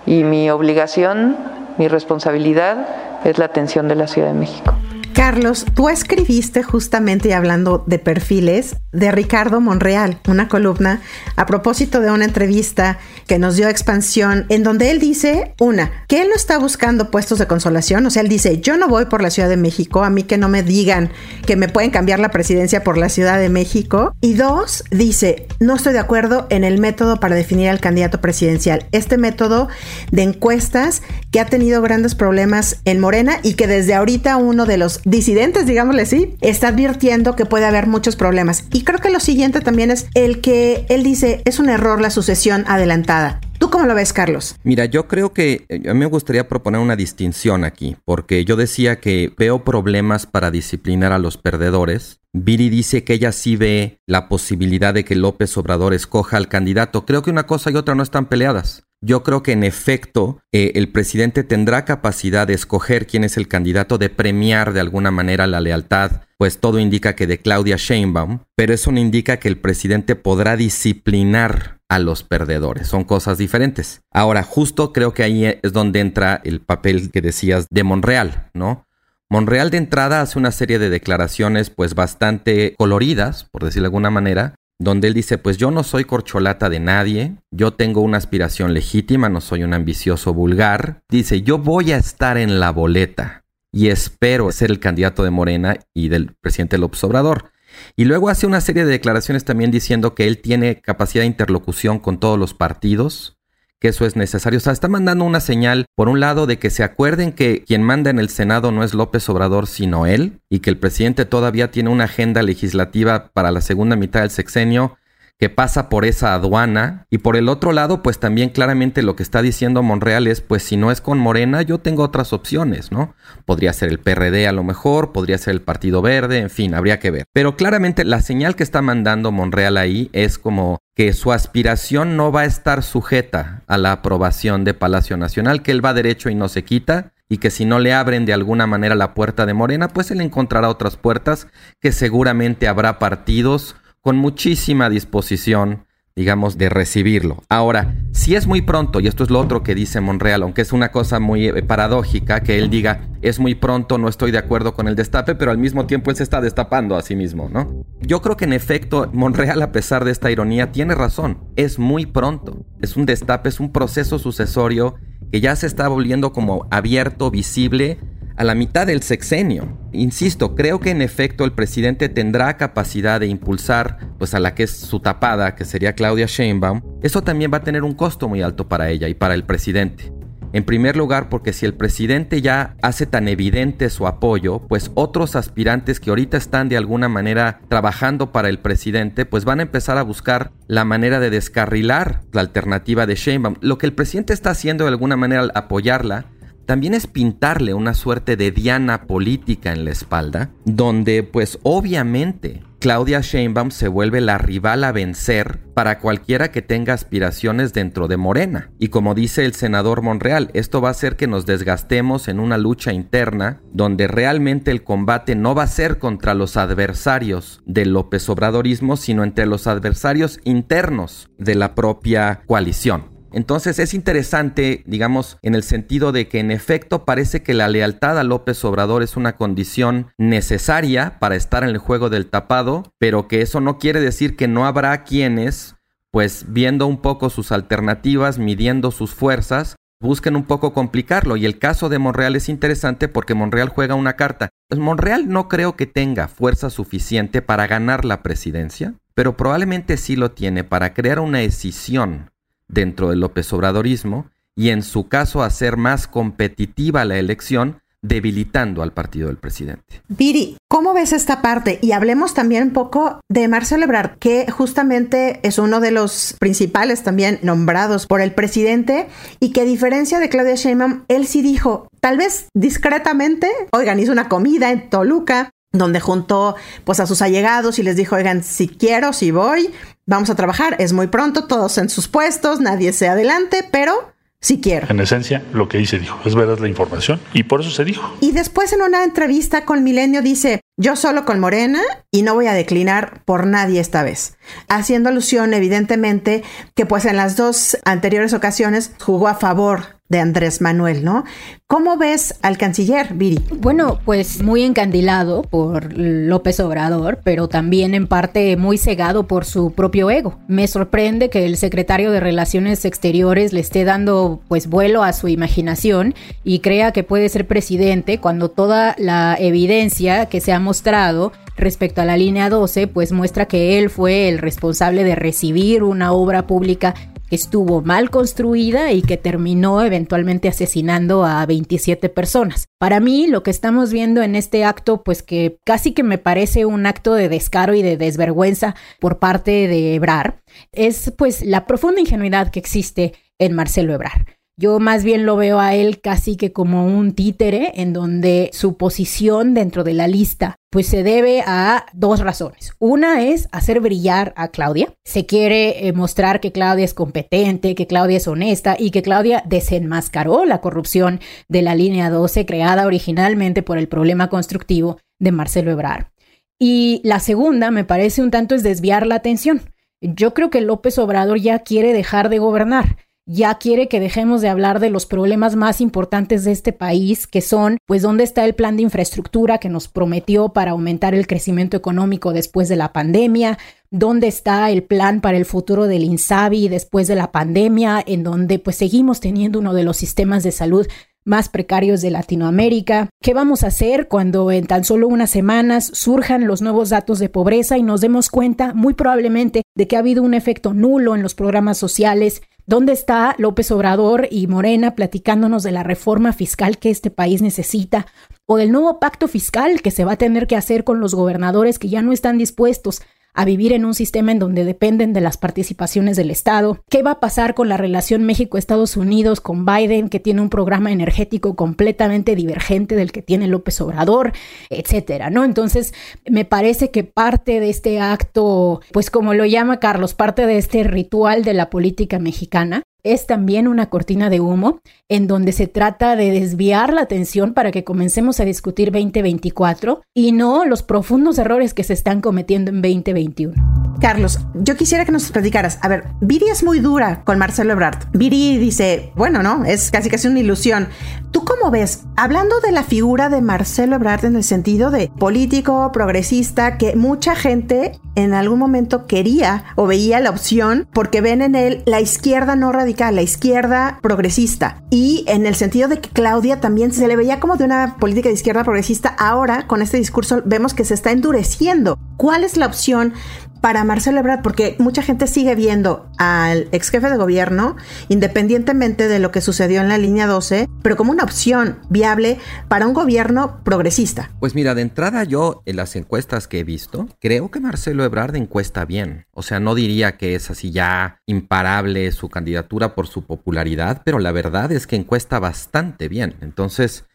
y 0.06 0.24
mi 0.24 0.50
obligación, 0.50 1.36
mi 1.77 1.88
responsabilidad 1.88 2.88
es 3.24 3.38
la 3.38 3.46
atención 3.46 3.88
de 3.88 3.96
la 3.96 4.08
Ciudad 4.08 4.29
de 4.29 4.39
México. 4.39 4.75
Carlos, 5.13 5.65
tú 5.75 5.89
escribiste 5.89 6.63
justamente 6.63 7.34
hablando 7.34 7.84
de 7.86 8.00
perfiles 8.00 8.77
de 8.91 9.12
Ricardo 9.12 9.62
Monreal, 9.62 10.19
una 10.27 10.48
columna 10.48 11.01
a 11.36 11.46
propósito 11.46 12.01
de 12.01 12.12
una 12.12 12.25
entrevista 12.25 12.98
que 13.27 13.38
nos 13.38 13.55
dio 13.55 13.69
Expansión, 13.69 14.46
en 14.50 14.63
donde 14.63 14.89
él 14.89 15.00
dice, 15.00 15.53
una, 15.60 16.05
que 16.08 16.22
él 16.22 16.29
no 16.29 16.36
está 16.36 16.58
buscando 16.58 17.12
puestos 17.12 17.38
de 17.39 17.48
consolación, 17.48 18.05
o 18.05 18.10
sea, 18.10 18.24
él 18.24 18.29
dice, 18.29 18.60
yo 18.60 18.77
no 18.77 18.88
voy 18.88 19.05
por 19.05 19.22
la 19.22 19.29
Ciudad 19.29 19.50
de 19.50 19.58
México, 19.58 20.03
a 20.03 20.10
mí 20.10 20.24
que 20.24 20.38
no 20.38 20.50
me 20.50 20.63
digan 20.63 21.12
que 21.46 21.55
me 21.55 21.69
pueden 21.69 21.91
cambiar 21.91 22.19
la 22.19 22.31
presidencia 22.31 22.84
por 22.84 22.98
la 22.98 23.10
Ciudad 23.10 23.39
de 23.39 23.50
México. 23.50 24.13
Y 24.22 24.34
dos, 24.34 24.84
dice, 24.91 25.48
no 25.60 25.75
estoy 25.75 25.93
de 25.93 26.00
acuerdo 26.00 26.48
en 26.50 26.63
el 26.63 26.79
método 26.79 27.19
para 27.19 27.36
definir 27.36 27.69
al 27.69 27.79
candidato 27.79 28.22
presidencial, 28.22 28.88
este 28.91 29.17
método 29.17 29.67
de 30.12 30.24
encuestas 30.24 31.01
que 31.31 31.39
ha 31.39 31.46
tenido 31.46 31.81
grandes 31.81 32.15
problemas 32.15 32.77
en 32.86 33.00
Morena 33.00 33.39
y 33.43 33.53
que 33.53 33.67
desde 33.67 33.93
ahorita 33.93 34.38
uno 34.38 34.65
de 34.65 34.77
los 34.77 35.01
disidentes, 35.05 35.67
digámosle 35.67 36.01
así, 36.01 36.36
está 36.41 36.69
advirtiendo 36.69 37.36
que 37.36 37.46
puede 37.46 37.65
haber 37.65 37.88
muchos 37.88 38.15
problemas. 38.15 38.63
Creo 38.83 39.00
que 39.00 39.09
lo 39.09 39.19
siguiente 39.19 39.62
también 39.62 39.91
es 39.91 40.07
el 40.13 40.41
que 40.41 40.86
él 40.89 41.03
dice 41.03 41.41
es 41.45 41.59
un 41.59 41.69
error 41.69 42.01
la 42.01 42.09
sucesión 42.09 42.63
adelantada. 42.67 43.41
¿Tú 43.59 43.69
cómo 43.69 43.86
lo 43.86 43.93
ves, 43.93 44.13
Carlos? 44.13 44.55
Mira, 44.63 44.86
yo 44.86 45.07
creo 45.07 45.33
que 45.33 45.65
eh, 45.67 45.89
a 45.89 45.93
mí 45.93 46.00
me 46.00 46.05
gustaría 46.05 46.48
proponer 46.48 46.79
una 46.79 46.95
distinción 46.95 47.65
aquí, 47.65 47.98
porque 48.05 48.45
yo 48.45 48.55
decía 48.55 49.01
que 49.01 49.33
veo 49.38 49.65
problemas 49.65 50.25
para 50.25 50.50
disciplinar 50.50 51.12
a 51.12 51.19
los 51.19 51.38
perdedores. 51.38 52.21
Viri 52.31 52.69
dice 52.69 53.03
que 53.03 53.13
ella 53.13 53.31
sí 53.33 53.57
ve 53.57 54.00
la 54.07 54.29
posibilidad 54.29 54.93
de 54.93 55.03
que 55.03 55.15
López 55.15 55.57
Obrador 55.57 55.93
escoja 55.93 56.38
al 56.38 56.48
candidato. 56.48 57.05
Creo 57.05 57.21
que 57.21 57.31
una 57.31 57.48
cosa 57.48 57.69
y 57.69 57.75
otra 57.75 57.95
no 57.95 58.03
están 58.03 58.27
peleadas. 58.27 58.83
Yo 59.01 59.24
creo 59.24 59.44
que 59.44 59.53
en 59.53 59.63
efecto 59.63 60.41
eh, 60.51 60.74
el 60.75 60.89
presidente 60.89 61.44
tendrá 61.44 61.86
capacidad 61.86 62.46
de 62.46 62.53
escoger 62.53 63.08
quién 63.08 63.24
es 63.24 63.38
el 63.38 63.48
candidato, 63.48 63.98
de 63.98 64.10
premiar 64.10 64.74
de 64.74 64.82
alguna 64.82 65.10
manera 65.10 65.48
la 65.48 65.62
lealtad, 65.62 66.24
pues 66.38 66.60
todo 66.60 66.79
indica 66.79 67.15
que 67.15 67.25
de 67.25 67.38
Claudia 67.38 67.77
Sheinbaum, 67.77 68.39
pero 68.56 68.74
eso 68.74 68.91
no 68.91 69.00
indica 69.00 69.38
que 69.38 69.48
el 69.48 69.58
presidente 69.58 70.15
podrá 70.15 70.58
disciplinar 70.58 71.79
a 71.88 72.00
los 72.00 72.24
perdedores. 72.24 72.88
Son 72.88 73.03
cosas 73.06 73.38
diferentes. 73.38 74.01
Ahora, 74.12 74.44
justo 74.44 74.91
creo 74.91 75.13
que 75.13 75.24
ahí 75.24 75.46
es 75.46 75.74
donde 75.74 76.01
entra 76.01 76.41
el 76.44 76.60
papel 76.60 77.10
que 77.12 77.22
decías 77.22 77.68
de 77.70 77.84
Monreal, 77.84 78.50
¿no? 78.53 78.86
Monreal 79.32 79.70
de 79.70 79.77
entrada 79.77 80.22
hace 80.22 80.39
una 80.39 80.51
serie 80.51 80.79
de 80.79 80.89
declaraciones 80.89 81.70
pues 81.70 81.94
bastante 81.94 82.74
coloridas, 82.77 83.46
por 83.51 83.63
decirlo 83.63 83.84
de 83.84 83.88
alguna 83.88 84.10
manera, 84.10 84.56
donde 84.79 85.09
él 85.09 85.13
dice, 85.13 85.38
pues 85.38 85.57
yo 85.57 85.71
no 85.71 85.83
soy 85.83 86.05
corcholata 86.05 86.69
de 86.69 86.79
nadie, 86.79 87.36
yo 87.51 87.74
tengo 87.74 88.01
una 88.01 88.17
aspiración 88.17 88.74
legítima, 88.74 89.27
no 89.27 89.41
soy 89.41 89.63
un 89.63 89.74
ambicioso 89.74 90.33
vulgar. 90.33 91.03
Dice, 91.09 91.41
yo 91.41 91.57
voy 91.57 91.91
a 91.91 91.98
estar 91.98 92.38
en 92.38 92.62
la 92.62 92.71
boleta 92.71 93.43
y 93.71 93.89
espero 93.89 94.51
ser 94.51 94.71
el 94.71 94.79
candidato 94.79 95.24
de 95.24 95.31
Morena 95.31 95.77
y 95.93 96.07
del 96.07 96.33
presidente 96.39 96.77
López 96.77 97.03
Obrador. 97.03 97.51
Y 97.95 98.05
luego 98.05 98.29
hace 98.29 98.48
una 98.48 98.62
serie 98.62 98.86
de 98.86 98.91
declaraciones 98.91 99.43
también 99.43 99.69
diciendo 99.69 100.15
que 100.15 100.27
él 100.27 100.39
tiene 100.39 100.81
capacidad 100.81 101.24
de 101.24 101.27
interlocución 101.27 102.00
con 102.00 102.19
todos 102.19 102.39
los 102.39 102.53
partidos, 102.53 103.38
que 103.79 103.88
eso 103.89 104.05
es 104.05 104.15
necesario. 104.15 104.57
O 104.57 104.59
sea, 104.59 104.74
está 104.74 104.88
mandando 104.88 105.25
una 105.25 105.39
señal, 105.39 105.86
por 105.95 106.09
un 106.09 106.19
lado, 106.19 106.45
de 106.45 106.59
que 106.59 106.69
se 106.69 106.83
acuerden 106.83 107.31
que 107.31 107.63
quien 107.65 107.81
manda 107.81 108.09
en 108.09 108.19
el 108.19 108.29
Senado 108.29 108.71
no 108.71 108.83
es 108.83 108.93
López 108.93 109.27
Obrador, 109.29 109.67
sino 109.67 110.05
él, 110.05 110.41
y 110.50 110.59
que 110.59 110.69
el 110.69 110.77
presidente 110.77 111.25
todavía 111.25 111.71
tiene 111.71 111.89
una 111.89 112.03
agenda 112.05 112.43
legislativa 112.43 113.31
para 113.33 113.51
la 113.51 113.62
segunda 113.62 113.95
mitad 113.95 114.21
del 114.21 114.31
sexenio 114.31 114.99
que 115.39 115.50
pasa 115.50 115.88
por 115.88 116.05
esa 116.05 116.34
aduana. 116.34 117.08
Y 117.10 117.19
por 117.19 117.38
el 117.38 117.48
otro 117.48 117.72
lado, 117.72 118.03
pues 118.03 118.19
también 118.19 118.50
claramente 118.50 119.01
lo 119.01 119.15
que 119.15 119.24
está 119.24 119.41
diciendo 119.41 119.81
Monreal 119.81 120.27
es, 120.27 120.41
pues 120.41 120.63
si 120.63 120.75
no 120.75 120.91
es 120.91 121.00
con 121.00 121.17
Morena, 121.17 121.62
yo 121.62 121.79
tengo 121.79 122.03
otras 122.03 122.34
opciones, 122.34 122.91
¿no? 122.91 123.15
Podría 123.46 123.72
ser 123.72 123.89
el 123.89 124.00
PRD 124.00 124.48
a 124.48 124.51
lo 124.51 124.65
mejor, 124.65 125.13
podría 125.13 125.38
ser 125.38 125.53
el 125.53 125.62
Partido 125.62 126.01
Verde, 126.01 126.39
en 126.39 126.50
fin, 126.50 126.75
habría 126.75 127.00
que 127.00 127.12
ver. 127.12 127.25
Pero 127.34 127.55
claramente 127.55 128.03
la 128.03 128.22
señal 128.22 128.55
que 128.55 128.63
está 128.63 128.81
mandando 128.81 129.31
Monreal 129.31 129.77
ahí 129.77 130.10
es 130.12 130.38
como 130.38 130.79
que 130.93 131.13
su 131.13 131.31
aspiración 131.31 132.17
no 132.17 132.34
va 132.34 132.41
a 132.41 132.46
estar 132.46 132.84
sujeta 132.84 133.63
a 133.67 133.77
la 133.77 133.93
aprobación 133.93 134.65
de 134.65 134.74
Palacio 134.74 135.15
Nacional, 135.15 135.62
que 135.63 135.72
él 135.72 135.84
va 135.84 135.93
derecho 135.93 136.29
y 136.29 136.36
no 136.36 136.50
se 136.50 136.65
quita, 136.65 137.13
y 137.29 137.38
que 137.38 137.51
si 137.51 137.63
no 137.63 137.79
le 137.79 137.93
abren 137.93 138.25
de 138.25 138.34
alguna 138.34 138.67
manera 138.67 138.96
la 138.96 139.13
puerta 139.13 139.46
de 139.46 139.53
Morena, 139.53 139.88
pues 139.88 140.12
él 140.12 140.19
encontrará 140.19 140.67
otras 140.67 140.98
puertas 140.98 141.48
que 141.79 141.93
seguramente 141.93 142.67
habrá 142.67 143.00
partidos 143.00 143.75
con 144.01 144.18
muchísima 144.18 144.89
disposición, 144.89 145.86
digamos, 146.15 146.58
de 146.58 146.70
recibirlo. 146.70 147.44
Ahora, 147.48 147.96
si 148.12 148.36
es 148.36 148.46
muy 148.46 148.62
pronto, 148.62 149.00
y 149.00 149.08
esto 149.08 149.24
es 149.24 149.29
lo 149.29 149.39
otro 149.39 149.63
que 149.63 149.75
dice 149.75 150.01
Monreal, 150.01 150.44
aunque 150.44 150.62
es 150.62 150.74
una 150.74 150.91
cosa 150.91 151.20
muy 151.20 151.48
eh, 151.48 151.63
paradójica, 151.63 152.41
que 152.41 152.58
él 152.58 152.70
diga, 152.70 153.08
es 153.22 153.39
muy 153.39 153.56
pronto, 153.56 153.98
no 153.98 154.10
estoy 154.10 154.32
de 154.32 154.38
acuerdo 154.38 154.74
con 154.74 154.88
el 154.88 154.96
destape, 154.96 155.36
pero 155.36 155.51
al 155.51 155.58
mismo 155.58 155.86
tiempo 155.86 156.12
él 156.12 156.18
se 156.18 156.24
está 156.24 156.41
destapando 156.41 156.98
a 156.98 157.01
sí 157.01 157.15
mismo, 157.15 157.50
¿no? 157.50 157.86
Yo 158.01 158.22
creo 158.22 158.36
que 158.36 158.46
en 158.46 158.53
efecto, 158.53 159.10
Monreal, 159.13 159.62
a 159.62 159.72
pesar 159.72 160.03
de 160.03 160.12
esta 160.12 160.29
ironía, 160.32 160.72
tiene 160.72 160.96
razón, 160.96 161.39
es 161.56 161.79
muy 161.79 162.06
pronto, 162.06 162.65
es 162.82 162.98
un 162.98 163.06
destape, 163.06 163.50
es 163.50 163.60
un 163.60 163.72
proceso 163.72 164.20
sucesorio 164.20 164.96
que 165.32 165.41
ya 165.41 165.56
se 165.56 165.68
está 165.68 165.88
volviendo 165.88 166.34
como 166.34 166.68
abierto, 166.72 167.32
visible, 167.32 168.00
a 168.39 168.46
la 168.46 168.55
mitad 168.55 168.88
del 168.88 169.03
sexenio. 169.03 169.77
Insisto, 169.91 170.55
creo 170.55 170.79
que 170.79 170.91
en 170.91 171.01
efecto 171.01 171.43
el 171.43 171.51
presidente 171.51 172.08
tendrá 172.08 172.55
capacidad 172.55 173.19
de 173.19 173.27
impulsar 173.27 173.98
pues 174.17 174.34
a 174.34 174.39
la 174.39 174.55
que 174.55 174.63
es 174.63 174.72
su 174.72 175.01
tapada, 175.01 175.55
que 175.55 175.65
sería 175.65 175.93
Claudia 175.93 176.25
Sheinbaum. 176.25 176.81
Eso 177.03 177.22
también 177.22 177.51
va 177.53 177.58
a 177.58 177.63
tener 177.63 177.84
un 177.84 177.93
costo 177.93 178.29
muy 178.29 178.41
alto 178.41 178.69
para 178.69 178.89
ella 178.91 179.10
y 179.10 179.13
para 179.13 179.34
el 179.34 179.43
presidente. 179.43 180.13
En 180.53 180.63
primer 180.63 180.96
lugar, 180.96 181.27
porque 181.27 181.51
si 181.51 181.65
el 181.65 181.74
presidente 181.74 182.41
ya 182.41 182.77
hace 182.81 183.05
tan 183.05 183.27
evidente 183.27 183.89
su 183.89 184.08
apoyo, 184.08 184.60
pues 184.69 184.89
otros 184.96 185.36
aspirantes 185.36 186.00
que 186.00 186.10
ahorita 186.10 186.38
están 186.38 186.69
de 186.69 186.77
alguna 186.77 187.10
manera 187.10 187.60
trabajando 187.67 188.31
para 188.31 188.48
el 188.48 188.60
presidente, 188.60 189.25
pues 189.25 189.43
van 189.43 189.60
a 189.60 189.63
empezar 189.63 189.98
a 189.98 190.03
buscar 190.03 190.53
la 190.65 190.86
manera 190.86 191.19
de 191.19 191.29
descarrilar 191.29 192.22
la 192.31 192.39
alternativa 192.39 193.05
de 193.05 193.15
Sheinbaum. 193.15 193.55
Lo 193.60 193.77
que 193.77 193.86
el 193.86 193.93
presidente 193.93 194.31
está 194.31 194.51
haciendo 194.51 194.86
de 194.86 194.91
alguna 194.91 195.17
manera 195.17 195.41
al 195.41 195.51
apoyarla 195.55 196.25
también 196.70 196.94
es 196.94 197.08
pintarle 197.08 197.74
una 197.74 197.96
suerte 197.96 198.38
de 198.38 198.52
diana 198.52 199.08
política 199.08 199.74
en 199.74 199.86
la 199.86 199.90
espalda, 199.90 200.52
donde 200.66 201.24
pues 201.24 201.58
obviamente 201.64 202.62
Claudia 202.78 203.22
Sheinbaum 203.22 203.72
se 203.72 203.88
vuelve 203.88 204.22
la 204.22 204.38
rival 204.38 204.84
a 204.84 204.92
vencer 204.92 205.62
para 205.74 205.98
cualquiera 205.98 206.52
que 206.52 206.62
tenga 206.62 206.94
aspiraciones 206.94 207.74
dentro 207.74 208.08
de 208.08 208.18
Morena. 208.18 208.70
Y 208.78 208.90
como 208.90 209.16
dice 209.16 209.46
el 209.46 209.56
senador 209.56 210.04
Monreal, 210.04 210.52
esto 210.54 210.80
va 210.80 210.90
a 210.90 210.92
hacer 210.92 211.16
que 211.16 211.26
nos 211.26 211.48
desgastemos 211.48 212.28
en 212.28 212.40
una 212.40 212.60
lucha 212.60 212.94
interna 212.94 213.62
donde 213.74 214.08
realmente 214.08 214.70
el 214.70 214.84
combate 214.84 215.34
no 215.34 215.56
va 215.56 215.64
a 215.64 215.68
ser 215.68 215.98
contra 215.98 216.36
los 216.36 216.56
adversarios 216.56 217.64
del 217.66 217.94
López 217.94 218.30
Obradorismo, 218.30 218.96
sino 218.96 219.24
entre 219.24 219.48
los 219.48 219.66
adversarios 219.66 220.40
internos 220.44 221.32
de 221.40 221.56
la 221.56 221.74
propia 221.74 222.44
coalición. 222.46 223.19
Entonces 223.31 223.79
es 223.79 223.93
interesante, 223.93 224.83
digamos, 224.86 225.38
en 225.41 225.55
el 225.55 225.63
sentido 225.63 226.12
de 226.12 226.27
que 226.27 226.39
en 226.39 226.51
efecto 226.51 227.05
parece 227.05 227.43
que 227.43 227.53
la 227.53 227.67
lealtad 227.67 228.17
a 228.17 228.24
López 228.24 228.63
Obrador 228.65 229.03
es 229.03 229.17
una 229.17 229.36
condición 229.36 230.07
necesaria 230.17 231.19
para 231.19 231.36
estar 231.36 231.63
en 231.63 231.69
el 231.69 231.77
juego 231.77 232.09
del 232.09 232.27
tapado, 232.27 232.93
pero 232.98 233.27
que 233.27 233.41
eso 233.41 233.62
no 233.62 233.77
quiere 233.77 234.00
decir 234.00 234.36
que 234.36 234.48
no 234.48 234.65
habrá 234.65 235.03
quienes, 235.03 235.75
pues 236.12 236.45
viendo 236.48 236.88
un 236.88 237.01
poco 237.01 237.29
sus 237.29 237.51
alternativas, 237.51 238.39
midiendo 238.39 238.91
sus 238.91 239.13
fuerzas, 239.13 239.75
busquen 240.01 240.36
un 240.36 240.43
poco 240.43 240.74
complicarlo. 240.74 241.38
Y 241.38 241.45
el 241.45 241.59
caso 241.59 241.89
de 241.89 242.00
Monreal 242.00 242.36
es 242.36 242.50
interesante 242.50 243.07
porque 243.07 243.36
Monreal 243.36 243.69
juega 243.69 243.95
una 243.95 244.15
carta. 244.15 244.50
Pues 244.67 244.79
Monreal 244.79 245.29
no 245.29 245.48
creo 245.48 245.75
que 245.75 245.86
tenga 245.86 246.27
fuerza 246.27 246.69
suficiente 246.69 247.41
para 247.41 247.67
ganar 247.67 248.05
la 248.05 248.24
presidencia, 248.24 248.93
pero 249.13 249.36
probablemente 249.36 249.98
sí 249.98 250.15
lo 250.15 250.31
tiene 250.31 250.63
para 250.63 250.93
crear 250.93 251.19
una 251.19 251.39
decisión 251.39 252.31
dentro 252.70 253.10
del 253.10 253.20
López 253.20 253.52
Obradorismo 253.52 254.28
y 254.56 254.70
en 254.70 254.84
su 254.84 255.08
caso 255.10 255.44
hacer 255.44 255.76
más 255.76 256.08
competitiva 256.08 257.04
la 257.04 257.18
elección 257.18 257.82
debilitando 258.02 258.82
al 258.82 258.94
partido 258.94 259.28
del 259.28 259.38
presidente. 259.38 260.02
Viri, 260.08 260.58
¿cómo 260.70 260.94
ves 260.94 261.12
esta 261.12 261.42
parte? 261.42 261.80
Y 261.82 261.92
hablemos 261.92 262.34
también 262.34 262.64
un 262.64 262.74
poco 262.74 263.20
de 263.28 263.48
Marcelo 263.48 263.84
Ebrard, 263.84 264.18
que 264.20 264.50
justamente 264.50 265.40
es 265.44 265.60
uno 265.60 265.80
de 265.80 265.92
los 265.92 266.36
principales 266.40 267.04
también 267.04 267.40
nombrados 267.42 268.08
por 268.08 268.22
el 268.22 268.34
presidente 268.34 269.10
y 269.40 269.52
que 269.52 269.62
a 269.62 269.66
diferencia 269.66 270.20
de 270.20 270.30
Claudia 270.30 270.56
Sheinbaum, 270.56 271.04
él 271.10 271.28
sí 271.28 271.42
dijo, 271.42 271.90
tal 272.00 272.18
vez 272.18 272.48
discretamente, 272.54 273.50
oigan, 273.74 274.00
hizo 274.00 274.14
una 274.14 274.30
comida 274.30 274.72
en 274.72 274.90
Toluca, 274.90 275.52
donde 275.72 276.00
juntó 276.00 276.56
pues 276.84 277.00
a 277.00 277.06
sus 277.06 277.22
allegados 277.22 277.80
y 277.80 277.84
les 277.84 277.96
dijo, 277.96 278.16
oigan, 278.16 278.44
si 278.44 278.68
quiero, 278.68 279.14
si 279.14 279.32
voy, 279.32 279.70
vamos 280.10 280.30
a 280.30 280.36
trabajar, 280.36 280.75
es 280.80 280.92
muy 280.92 281.08
pronto, 281.08 281.46
todos 281.46 281.78
en 281.78 281.88
sus 281.88 282.08
puestos, 282.08 282.60
nadie 282.60 282.92
se 282.94 283.08
adelante, 283.08 283.63
pero 283.72 284.12
si 284.42 284.60
quiero. 284.60 284.88
En 284.89 285.00
esencia, 285.00 285.44
lo 285.54 285.70
que 285.70 285.78
dice 285.78 286.00
dijo, 286.00 286.20
es 286.25 286.34
verdad 286.34 286.58
la 286.58 286.68
información 286.68 287.20
y 287.34 287.44
por 287.44 287.62
eso 287.62 287.70
se 287.70 287.86
dijo. 287.86 288.18
Y 288.20 288.32
después 288.32 288.74
en 288.74 288.82
una 288.82 289.04
entrevista 289.04 289.66
con 289.66 289.84
Milenio 289.84 290.22
dice, 290.22 290.62
yo 290.78 290.96
solo 290.96 291.25
con 291.25 291.39
Morena 291.39 291.82
y 292.10 292.24
no 292.24 292.34
voy 292.34 292.48
a 292.48 292.54
declinar 292.54 293.22
por 293.25 293.46
nadie 293.46 293.80
esta 293.80 294.01
vez. 294.01 294.38
Haciendo 294.68 295.10
alusión 295.10 295.54
evidentemente 295.54 296.44
que 296.74 296.86
pues 296.88 297.06
en 297.06 297.18
las 297.18 297.36
dos 297.36 297.78
anteriores 297.86 298.34
ocasiones 298.34 298.94
jugó 299.00 299.28
a 299.28 299.36
favor 299.36 299.99
de 300.10 300.20
Andrés 300.20 300.60
Manuel, 300.60 301.06
¿no? 301.06 301.24
¿Cómo 301.68 301.98
ves 301.98 302.34
al 302.42 302.58
canciller, 302.58 303.13
Viri? 303.13 303.39
Bueno, 303.60 304.00
pues 304.06 304.42
muy 304.42 304.63
encandilado 304.63 305.44
por 305.44 305.96
López 305.96 306.60
Obrador, 306.60 307.20
pero 307.24 307.48
también 307.48 307.94
en 307.94 308.08
parte 308.08 308.58
muy 308.58 308.80
cegado 308.80 309.28
por 309.28 309.46
su 309.46 309.72
propio 309.74 310.10
ego. 310.10 310.39
Me 310.48 310.68
sorprende 310.68 311.30
que 311.30 311.46
el 311.46 311.58
secretario 311.58 312.12
de 312.12 312.20
Relaciones 312.20 312.86
Exteriores 312.86 313.54
le 313.54 313.60
esté 313.60 313.86
dando 313.86 314.42
pues 314.48 314.68
vuelo 314.68 315.04
a 315.04 315.13
su 315.13 315.28
imaginación 315.28 316.16
y 316.44 316.60
crea 316.60 316.92
que 316.92 317.04
puede 317.04 317.30
ser 317.30 317.46
presidente 317.46 318.18
cuando 318.18 318.50
toda 318.50 318.96
la 318.98 319.38
evidencia 319.39 320.25
que 320.25 320.42
se 320.42 320.54
ha 320.54 320.60
mostrado 320.60 321.34
respecto 321.56 322.01
a 322.01 322.06
la 322.06 322.18
línea 322.18 322.50
12 322.50 322.88
pues 322.88 323.12
muestra 323.12 323.46
que 323.46 323.78
él 323.78 323.92
fue 323.92 324.28
el 324.28 324.39
responsable 324.39 325.04
de 325.04 325.16
recibir 325.16 325.84
una 325.84 326.13
obra 326.13 326.48
pública 326.48 326.96
estuvo 327.29 327.81
mal 327.81 328.09
construida 328.09 328.91
y 328.91 329.01
que 329.01 329.17
terminó 329.17 329.81
eventualmente 329.81 330.48
asesinando 330.48 331.25
a 331.25 331.45
27 331.45 332.09
personas. 332.09 332.67
Para 332.79 333.00
mí, 333.00 333.27
lo 333.27 333.43
que 333.43 333.51
estamos 333.51 333.91
viendo 333.91 334.21
en 334.21 334.36
este 334.36 334.63
acto, 334.63 335.03
pues 335.03 335.24
que 335.24 335.57
casi 335.65 335.93
que 335.93 336.03
me 336.03 336.17
parece 336.17 336.65
un 336.65 336.86
acto 336.86 337.13
de 337.13 337.29
descaro 337.29 337.74
y 337.74 337.81
de 337.81 337.98
desvergüenza 337.98 338.75
por 339.00 339.19
parte 339.19 339.67
de 339.67 339.95
Ebrar, 339.95 340.41
es 340.71 341.13
pues 341.17 341.45
la 341.45 341.65
profunda 341.65 342.01
ingenuidad 342.01 342.51
que 342.51 342.59
existe 342.59 343.13
en 343.38 343.53
Marcelo 343.53 343.93
Ebrar. 343.93 344.25
Yo 344.57 344.79
más 344.79 345.05
bien 345.05 345.25
lo 345.25 345.38
veo 345.38 345.59
a 345.59 345.74
él 345.74 346.01
casi 346.01 346.36
que 346.36 346.51
como 346.51 346.86
un 346.86 347.13
títere 347.13 347.71
en 347.75 347.93
donde 347.93 348.50
su 348.51 348.75
posición 348.75 349.53
dentro 349.53 349.86
de 349.86 349.93
la 349.93 350.07
lista 350.07 350.59
pues 350.70 350.88
se 350.88 351.04
debe 351.04 351.44
a 351.46 351.86
dos 351.94 352.20
razones. 352.20 352.74
Una 352.80 353.24
es 353.24 353.50
hacer 353.52 353.80
brillar 353.80 354.34
a 354.36 354.50
Claudia. 354.50 354.94
Se 355.04 355.26
quiere 355.26 355.88
eh, 355.88 355.94
mostrar 355.94 356.40
que 356.40 356.52
Claudia 356.52 356.86
es 356.86 356.94
competente, 356.94 357.76
que 357.76 357.88
Claudia 357.88 358.18
es 358.18 358.28
honesta 358.28 358.76
y 358.78 358.92
que 358.92 359.02
Claudia 359.02 359.44
desenmascaró 359.48 360.46
la 360.46 360.62
corrupción 360.62 361.20
de 361.48 361.62
la 361.62 361.76
línea 361.76 362.10
12 362.10 362.46
creada 362.46 362.86
originalmente 362.86 363.64
por 363.64 363.78
el 363.78 363.88
problema 363.88 364.30
constructivo 364.30 365.00
de 365.20 365.32
Marcelo 365.32 365.72
Ebrar. 365.72 366.12
Y 366.60 367.02
la 367.04 367.20
segunda 367.20 367.72
me 367.72 367.86
parece 367.86 368.22
un 368.22 368.32
tanto 368.32 368.54
es 368.54 368.64
desviar 368.64 369.08
la 369.08 369.16
atención. 369.16 369.62
Yo 370.02 370.34
creo 370.34 370.50
que 370.50 370.62
López 370.62 370.98
Obrador 370.98 371.40
ya 371.40 371.60
quiere 371.60 371.94
dejar 371.94 372.30
de 372.30 372.40
gobernar 372.40 372.98
ya 373.31 373.59
quiere 373.59 373.88
que 373.88 374.00
dejemos 374.00 374.41
de 374.41 374.50
hablar 374.50 374.79
de 374.79 374.89
los 374.89 375.05
problemas 375.05 375.55
más 375.55 375.81
importantes 375.81 376.43
de 376.43 376.51
este 376.51 376.74
país, 376.74 377.27
que 377.27 377.41
son, 377.41 377.77
pues, 377.86 378.01
dónde 378.01 378.24
está 378.24 378.43
el 378.43 378.55
plan 378.55 378.75
de 378.75 378.81
infraestructura 378.81 379.59
que 379.59 379.69
nos 379.69 379.88
prometió 379.88 380.50
para 380.50 380.71
aumentar 380.71 381.13
el 381.13 381.27
crecimiento 381.27 381.77
económico 381.77 382.33
después 382.33 382.69
de 382.69 382.75
la 382.75 382.91
pandemia, 382.91 383.59
dónde 383.91 384.27
está 384.27 384.71
el 384.71 384.81
plan 384.81 385.21
para 385.21 385.38
el 385.38 385.45
futuro 385.45 385.86
del 385.86 386.05
INSABI 386.05 386.69
después 386.69 387.07
de 387.07 387.15
la 387.15 387.31
pandemia, 387.31 388.03
en 388.03 388.24
donde 388.24 388.57
pues 388.57 388.77
seguimos 388.77 389.19
teniendo 389.19 389.59
uno 389.59 389.75
de 389.75 389.83
los 389.83 389.98
sistemas 389.98 390.41
de 390.41 390.51
salud 390.51 390.88
más 391.24 391.50
precarios 391.50 392.01
de 392.01 392.09
Latinoamérica. 392.09 393.09
¿Qué 393.21 393.36
vamos 393.36 393.63
a 393.63 393.67
hacer 393.67 394.07
cuando 394.07 394.51
en 394.51 394.65
tan 394.65 394.83
solo 394.83 395.07
unas 395.07 395.29
semanas 395.29 395.91
surjan 395.93 396.48
los 396.48 396.63
nuevos 396.63 396.89
datos 396.89 397.19
de 397.19 397.29
pobreza 397.29 397.77
y 397.77 397.83
nos 397.83 398.01
demos 398.01 398.29
cuenta 398.29 398.74
muy 398.74 398.95
probablemente 398.95 399.62
de 399.75 399.88
que 399.88 399.95
ha 399.95 400.00
habido 400.00 400.24
un 400.24 400.33
efecto 400.33 400.74
nulo 400.74 401.13
en 401.13 401.21
los 401.21 401.36
programas 401.36 401.77
sociales 401.77 402.41
¿Dónde 402.70 402.94
está 402.94 403.34
López 403.40 403.72
Obrador 403.72 404.28
y 404.30 404.46
Morena 404.46 404.94
platicándonos 404.94 405.64
de 405.64 405.72
la 405.72 405.82
reforma 405.82 406.34
fiscal 406.34 406.78
que 406.78 406.92
este 406.92 407.10
país 407.10 407.42
necesita 407.42 408.06
o 408.46 408.58
del 408.58 408.72
nuevo 408.72 409.00
pacto 409.00 409.27
fiscal 409.27 409.82
que 409.82 409.90
se 409.90 410.05
va 410.05 410.12
a 410.12 410.18
tener 410.18 410.46
que 410.46 410.55
hacer 410.55 410.84
con 410.84 411.00
los 411.00 411.16
gobernadores 411.16 411.79
que 411.79 411.90
ya 411.90 412.03
no 412.03 412.12
están 412.12 412.38
dispuestos 412.38 413.01
a 413.40 413.46
vivir 413.46 413.72
en 413.72 413.86
un 413.86 413.94
sistema 413.94 414.34
en 414.34 414.40
donde 414.40 414.66
dependen 414.66 415.14
de 415.14 415.22
las 415.22 415.38
participaciones 415.38 416.18
del 416.18 416.30
Estado? 416.30 416.84
¿Qué 416.90 417.04
va 417.04 417.12
a 417.12 417.20
pasar 417.22 417.54
con 417.54 417.70
la 417.70 417.78
relación 417.78 418.25
México-Estados 418.25 418.98
Unidos 418.98 419.40
con 419.40 419.66
Biden, 419.66 420.10
que 420.10 420.20
tiene 420.20 420.42
un 420.42 420.50
programa 420.50 420.92
energético 420.92 421.56
completamente 421.56 422.36
divergente 422.36 422.96
del 422.96 423.14
que 423.14 423.22
tiene 423.22 423.48
López 423.48 423.80
Obrador, 423.80 424.34
etcétera, 424.70 425.30
¿no? 425.30 425.46
Entonces, 425.46 425.94
me 426.30 426.44
parece 426.44 426.92
que 426.92 427.06
parte 427.06 427.62
de 427.62 427.70
este 427.70 428.02
acto, 428.02 428.82
pues 428.92 429.10
como 429.10 429.34
lo 429.34 429.46
llama 429.46 429.80
Carlos, 429.80 430.14
parte 430.14 430.46
de 430.46 430.58
este 430.58 430.84
ritual 430.84 431.46
de 431.46 431.54
la 431.54 431.70
política 431.70 432.20
mexicana, 432.20 432.84
es 433.03 433.27
también 433.27 433.68
una 433.68 433.90
cortina 433.90 434.29
de 434.29 434.40
humo 434.40 434.81
en 435.07 435.27
donde 435.27 435.51
se 435.51 435.68
trata 435.68 436.16
de 436.16 436.31
desviar 436.31 436.94
la 436.94 437.01
atención 437.01 437.53
para 437.53 437.72
que 437.72 437.83
comencemos 437.83 438.40
a 438.40 438.46
discutir 438.46 438.92
2024 438.92 440.01
y 440.14 440.31
no 440.31 440.66
los 440.66 440.83
profundos 440.83 441.38
errores 441.38 441.74
que 441.74 441.83
se 441.83 441.94
están 441.94 442.22
cometiendo 442.22 442.72
en 442.72 442.81
2021. 442.81 443.78
Carlos, 444.00 444.40
yo 444.53 444.77
quisiera 444.77 445.05
que 445.05 445.12
nos 445.12 445.31
platicaras. 445.31 445.77
A 445.81 445.88
ver, 445.88 446.05
Viri 446.22 446.48
es 446.50 446.64
muy 446.64 446.79
dura 446.79 447.24
con 447.25 447.38
Marcelo 447.38 447.74
Ebrard. 447.74 448.05
Viri 448.14 448.57
dice, 448.57 449.12
bueno, 449.16 449.44
no, 449.44 449.66
es 449.66 449.92
casi 449.92 450.09
casi 450.09 450.27
una 450.27 450.40
ilusión. 450.40 450.88
¿Tú 451.31 451.44
cómo 451.44 451.70
ves? 451.70 452.05
Hablando 452.16 452.59
de 452.62 452.72
la 452.72 452.83
figura 452.83 453.29
de 453.29 453.42
Marcelo 453.42 453.98
Ebrard 453.98 454.25
en 454.25 454.35
el 454.35 454.44
sentido 454.44 454.90
de 454.90 455.12
político, 455.20 455.92
progresista, 455.92 456.77
que 456.77 456.96
mucha 456.96 457.35
gente 457.35 458.00
en 458.16 458.33
algún 458.33 458.59
momento 458.59 459.05
quería 459.05 459.66
o 459.75 459.85
veía 459.85 460.20
la 460.20 460.29
opción 460.29 460.88
porque 460.94 461.22
ven 461.22 461.42
en 461.42 461.55
él 461.55 461.83
la 461.85 462.01
izquierda 462.01 462.55
no 462.55 462.72
radical, 462.72 463.16
la 463.16 463.22
izquierda 463.22 464.00
progresista. 464.01 464.81
Y 464.90 465.24
en 465.27 465.46
el 465.46 465.55
sentido 465.55 465.88
de 465.88 466.00
que 466.00 466.09
Claudia 466.09 466.59
también 466.59 466.92
se 466.92 467.07
le 467.07 467.16
veía 467.16 467.40
como 467.40 467.57
de 467.57 467.66
una 467.66 467.98
política 467.98 468.29
de 468.29 468.35
izquierda 468.35 468.64
progresista, 468.64 469.09
ahora 469.09 469.68
con 469.68 469.81
este 469.81 469.98
discurso 469.98 470.42
vemos 470.46 470.74
que 470.74 470.85
se 470.85 470.94
está 470.94 471.12
endureciendo. 471.12 472.00
¿Cuál 472.18 472.44
es 472.44 472.57
la 472.57 472.66
opción 472.66 473.14
para 473.61 473.83
Marcelo 473.83 474.19
Ebrard, 474.19 474.41
porque 474.41 474.75
mucha 474.79 475.01
gente 475.01 475.27
sigue 475.27 475.55
viendo 475.55 476.09
al 476.17 476.67
ex 476.72 476.89
jefe 476.89 477.09
de 477.09 477.17
gobierno, 477.17 477.75
independientemente 478.07 479.07
de 479.07 479.19
lo 479.19 479.31
que 479.31 479.41
sucedió 479.41 479.81
en 479.81 479.89
la 479.89 479.98
línea 479.98 480.27
12, 480.27 480.67
pero 480.81 480.95
como 480.95 481.11
una 481.11 481.24
opción 481.24 481.79
viable 481.89 482.37
para 482.67 482.87
un 482.87 482.93
gobierno 482.93 483.61
progresista. 483.63 484.31
Pues 484.39 484.55
mira, 484.55 484.75
de 484.75 484.81
entrada 484.81 485.24
yo, 485.24 485.61
en 485.65 485.75
las 485.75 485.95
encuestas 485.95 486.48
que 486.48 486.59
he 486.59 486.63
visto, 486.63 487.07
creo 487.19 487.51
que 487.51 487.59
Marcelo 487.59 488.03
Ebrard 488.03 488.35
encuesta 488.35 488.85
bien. 488.85 489.25
O 489.33 489.41
sea, 489.41 489.59
no 489.59 489.75
diría 489.75 490.17
que 490.17 490.35
es 490.35 490.50
así 490.50 490.72
ya 490.72 491.22
imparable 491.25 492.11
su 492.11 492.29
candidatura 492.29 492.95
por 492.95 493.07
su 493.07 493.24
popularidad, 493.24 494.01
pero 494.05 494.19
la 494.19 494.31
verdad 494.31 494.72
es 494.72 494.87
que 494.87 494.95
encuesta 494.95 495.39
bastante 495.39 496.07
bien. 496.07 496.35
Entonces, 496.41 497.05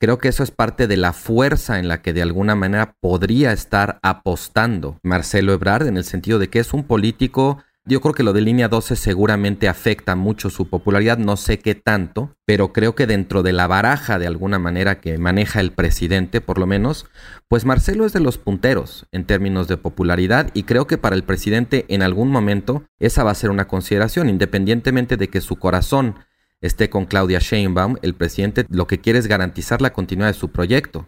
Creo 0.00 0.18
que 0.18 0.28
eso 0.28 0.42
es 0.42 0.50
parte 0.50 0.86
de 0.86 0.96
la 0.96 1.12
fuerza 1.12 1.78
en 1.78 1.88
la 1.88 2.02
que 2.02 2.12
de 2.12 2.22
alguna 2.22 2.54
manera 2.54 2.96
podría 3.00 3.52
estar 3.52 3.98
apostando 4.02 4.98
Marcelo 5.02 5.52
Ebrard 5.52 5.86
en 5.86 5.96
el 5.96 6.04
sentido 6.04 6.38
de 6.38 6.48
que 6.48 6.58
es 6.58 6.72
un 6.72 6.84
político 6.84 7.58
yo 7.86 8.00
creo 8.00 8.14
que 8.14 8.22
lo 8.22 8.32
de 8.32 8.40
línea 8.40 8.68
12 8.68 8.96
seguramente 8.96 9.68
afecta 9.68 10.16
mucho 10.16 10.48
su 10.48 10.70
popularidad, 10.70 11.18
no 11.18 11.36
sé 11.36 11.58
qué 11.58 11.74
tanto, 11.74 12.34
pero 12.46 12.72
creo 12.72 12.94
que 12.94 13.06
dentro 13.06 13.42
de 13.42 13.52
la 13.52 13.66
baraja 13.66 14.18
de 14.18 14.26
alguna 14.26 14.58
manera 14.58 15.02
que 15.02 15.18
maneja 15.18 15.60
el 15.60 15.70
presidente, 15.70 16.40
por 16.40 16.58
lo 16.58 16.66
menos, 16.66 17.04
pues 17.46 17.66
Marcelo 17.66 18.06
es 18.06 18.14
de 18.14 18.20
los 18.20 18.38
punteros 18.38 19.06
en 19.12 19.26
términos 19.26 19.68
de 19.68 19.76
popularidad 19.76 20.50
y 20.54 20.62
creo 20.62 20.86
que 20.86 20.96
para 20.96 21.14
el 21.14 21.24
presidente 21.24 21.84
en 21.88 22.00
algún 22.00 22.30
momento 22.30 22.84
esa 23.00 23.22
va 23.22 23.32
a 23.32 23.34
ser 23.34 23.50
una 23.50 23.68
consideración, 23.68 24.30
independientemente 24.30 25.18
de 25.18 25.28
que 25.28 25.42
su 25.42 25.56
corazón 25.56 26.14
esté 26.64 26.88
con 26.88 27.04
Claudia 27.04 27.40
Sheinbaum, 27.40 27.96
el 28.00 28.14
presidente 28.14 28.64
lo 28.70 28.86
que 28.86 28.98
quiere 28.98 29.18
es 29.18 29.26
garantizar 29.26 29.82
la 29.82 29.92
continuidad 29.92 30.28
de 30.28 30.38
su 30.38 30.48
proyecto. 30.48 31.06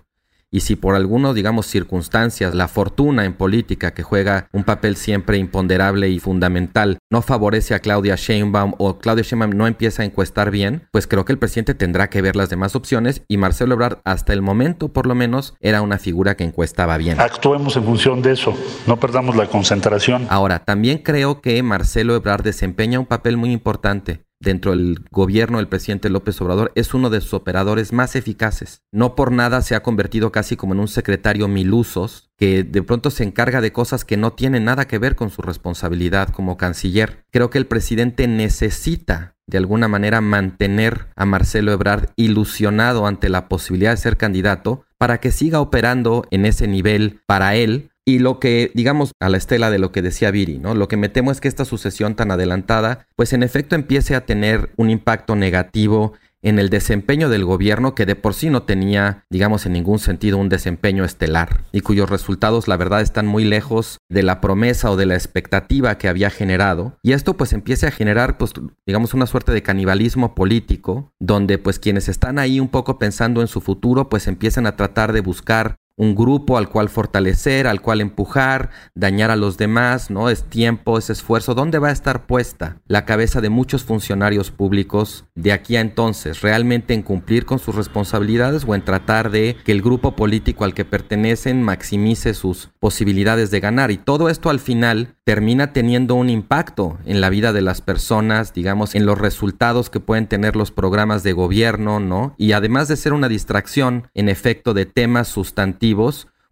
Y 0.48 0.60
si 0.60 0.76
por 0.76 0.94
algunas, 0.94 1.34
digamos, 1.34 1.66
circunstancias, 1.66 2.54
la 2.54 2.68
fortuna 2.68 3.24
en 3.24 3.34
política, 3.34 3.92
que 3.92 4.04
juega 4.04 4.48
un 4.52 4.62
papel 4.62 4.96
siempre 4.96 5.38
imponderable 5.38 6.08
y 6.08 6.20
fundamental, 6.20 6.98
no 7.10 7.20
favorece 7.20 7.74
a 7.74 7.80
Claudia 7.80 8.14
Sheinbaum 8.14 8.74
o 8.78 8.98
Claudia 8.98 9.24
Sheinbaum 9.24 9.56
no 9.56 9.66
empieza 9.66 10.02
a 10.02 10.06
encuestar 10.06 10.52
bien, 10.52 10.86
pues 10.92 11.08
creo 11.08 11.24
que 11.24 11.32
el 11.32 11.38
presidente 11.38 11.74
tendrá 11.74 12.10
que 12.10 12.22
ver 12.22 12.36
las 12.36 12.48
demás 12.48 12.76
opciones 12.76 13.22
y 13.26 13.38
Marcelo 13.38 13.74
Ebrard, 13.74 13.98
hasta 14.04 14.32
el 14.32 14.40
momento 14.40 14.92
por 14.92 15.06
lo 15.06 15.16
menos, 15.16 15.54
era 15.60 15.82
una 15.82 15.98
figura 15.98 16.36
que 16.36 16.44
encuestaba 16.44 16.96
bien. 16.96 17.20
Actuemos 17.20 17.76
en 17.76 17.84
función 17.84 18.22
de 18.22 18.32
eso, 18.32 18.54
no 18.86 19.00
perdamos 19.00 19.34
la 19.34 19.48
concentración. 19.48 20.26
Ahora, 20.30 20.60
también 20.60 20.98
creo 20.98 21.40
que 21.40 21.60
Marcelo 21.62 22.14
Ebrard 22.14 22.44
desempeña 22.44 23.00
un 23.00 23.06
papel 23.06 23.36
muy 23.36 23.50
importante 23.50 24.25
dentro 24.40 24.72
del 24.72 25.04
gobierno 25.10 25.58
del 25.58 25.68
presidente 25.68 26.10
López 26.10 26.40
Obrador 26.40 26.72
es 26.74 26.94
uno 26.94 27.10
de 27.10 27.20
sus 27.20 27.34
operadores 27.34 27.92
más 27.92 28.16
eficaces. 28.16 28.82
No 28.92 29.14
por 29.14 29.32
nada 29.32 29.62
se 29.62 29.74
ha 29.74 29.82
convertido 29.82 30.32
casi 30.32 30.56
como 30.56 30.74
en 30.74 30.80
un 30.80 30.88
secretario 30.88 31.48
milusos 31.48 32.30
que 32.36 32.64
de 32.64 32.82
pronto 32.82 33.10
se 33.10 33.24
encarga 33.24 33.60
de 33.60 33.72
cosas 33.72 34.04
que 34.04 34.16
no 34.16 34.32
tienen 34.32 34.64
nada 34.64 34.86
que 34.86 34.98
ver 34.98 35.16
con 35.16 35.30
su 35.30 35.42
responsabilidad 35.42 36.28
como 36.30 36.56
canciller. 36.56 37.24
Creo 37.30 37.50
que 37.50 37.58
el 37.58 37.66
presidente 37.66 38.28
necesita 38.28 39.36
de 39.46 39.58
alguna 39.58 39.88
manera 39.88 40.20
mantener 40.20 41.06
a 41.14 41.24
Marcelo 41.24 41.72
Ebrard 41.72 42.10
ilusionado 42.16 43.06
ante 43.06 43.28
la 43.28 43.48
posibilidad 43.48 43.92
de 43.92 43.96
ser 43.96 44.16
candidato 44.16 44.84
para 44.98 45.18
que 45.18 45.30
siga 45.30 45.60
operando 45.60 46.26
en 46.30 46.46
ese 46.46 46.66
nivel 46.66 47.20
para 47.26 47.54
él. 47.54 47.90
Y 48.08 48.20
lo 48.20 48.38
que, 48.38 48.70
digamos, 48.74 49.12
a 49.20 49.28
la 49.28 49.36
estela 49.36 49.68
de 49.70 49.80
lo 49.80 49.90
que 49.90 50.00
decía 50.00 50.30
Viri, 50.30 50.58
¿no? 50.58 50.74
Lo 50.74 50.86
que 50.86 50.96
me 50.96 51.08
temo 51.08 51.32
es 51.32 51.40
que 51.40 51.48
esta 51.48 51.64
sucesión 51.64 52.14
tan 52.14 52.30
adelantada, 52.30 53.08
pues 53.16 53.32
en 53.32 53.42
efecto 53.42 53.74
empiece 53.74 54.14
a 54.14 54.24
tener 54.24 54.70
un 54.76 54.90
impacto 54.90 55.34
negativo 55.34 56.14
en 56.46 56.60
el 56.60 56.70
desempeño 56.70 57.28
del 57.28 57.44
gobierno 57.44 57.96
que 57.96 58.06
de 58.06 58.14
por 58.14 58.32
sí 58.32 58.50
no 58.50 58.62
tenía, 58.62 59.24
digamos, 59.30 59.66
en 59.66 59.72
ningún 59.72 59.98
sentido 59.98 60.38
un 60.38 60.48
desempeño 60.48 61.04
estelar 61.04 61.64
y 61.72 61.80
cuyos 61.80 62.08
resultados 62.08 62.68
la 62.68 62.76
verdad 62.76 63.00
están 63.00 63.26
muy 63.26 63.44
lejos 63.44 63.98
de 64.08 64.22
la 64.22 64.40
promesa 64.40 64.92
o 64.92 64.96
de 64.96 65.06
la 65.06 65.14
expectativa 65.14 65.98
que 65.98 66.06
había 66.06 66.30
generado 66.30 66.98
y 67.02 67.12
esto 67.12 67.36
pues 67.36 67.52
empiece 67.52 67.88
a 67.88 67.90
generar 67.90 68.38
pues 68.38 68.52
digamos 68.86 69.12
una 69.12 69.26
suerte 69.26 69.50
de 69.50 69.64
canibalismo 69.64 70.36
político 70.36 71.12
donde 71.18 71.58
pues 71.58 71.80
quienes 71.80 72.08
están 72.08 72.38
ahí 72.38 72.60
un 72.60 72.68
poco 72.68 72.98
pensando 72.98 73.40
en 73.40 73.48
su 73.48 73.60
futuro 73.60 74.08
pues 74.08 74.28
empiezan 74.28 74.66
a 74.66 74.76
tratar 74.76 75.12
de 75.12 75.22
buscar 75.22 75.76
un 75.96 76.14
grupo 76.14 76.58
al 76.58 76.68
cual 76.68 76.88
fortalecer, 76.88 77.66
al 77.66 77.80
cual 77.80 78.00
empujar, 78.00 78.70
dañar 78.94 79.30
a 79.30 79.36
los 79.36 79.56
demás, 79.56 80.10
¿no? 80.10 80.28
Es 80.28 80.44
tiempo, 80.44 80.98
es 80.98 81.08
esfuerzo. 81.08 81.54
¿Dónde 81.54 81.78
va 81.78 81.88
a 81.88 81.92
estar 81.92 82.26
puesta 82.26 82.76
la 82.86 83.06
cabeza 83.06 83.40
de 83.40 83.48
muchos 83.48 83.84
funcionarios 83.84 84.50
públicos 84.50 85.24
de 85.34 85.52
aquí 85.52 85.76
a 85.76 85.80
entonces? 85.80 86.42
¿Realmente 86.42 86.92
en 86.92 87.02
cumplir 87.02 87.46
con 87.46 87.58
sus 87.58 87.74
responsabilidades 87.74 88.64
o 88.66 88.74
en 88.74 88.84
tratar 88.84 89.30
de 89.30 89.56
que 89.64 89.72
el 89.72 89.80
grupo 89.80 90.16
político 90.16 90.64
al 90.64 90.74
que 90.74 90.84
pertenecen 90.84 91.62
maximice 91.62 92.34
sus 92.34 92.68
posibilidades 92.78 93.50
de 93.50 93.60
ganar? 93.60 93.90
Y 93.90 93.96
todo 93.96 94.28
esto 94.28 94.50
al 94.50 94.60
final 94.60 95.14
termina 95.24 95.72
teniendo 95.72 96.14
un 96.14 96.28
impacto 96.28 96.98
en 97.06 97.20
la 97.20 97.30
vida 97.30 97.52
de 97.52 97.62
las 97.62 97.80
personas, 97.80 98.52
digamos, 98.52 98.94
en 98.94 99.06
los 99.06 99.18
resultados 99.18 99.90
que 99.90 99.98
pueden 99.98 100.26
tener 100.26 100.56
los 100.56 100.70
programas 100.70 101.22
de 101.22 101.32
gobierno, 101.32 102.00
¿no? 102.00 102.34
Y 102.36 102.52
además 102.52 102.86
de 102.86 102.96
ser 102.96 103.12
una 103.12 103.28
distracción, 103.28 104.08
en 104.14 104.28
efecto, 104.28 104.74
de 104.74 104.86
temas 104.86 105.26
sustantivos, 105.28 105.85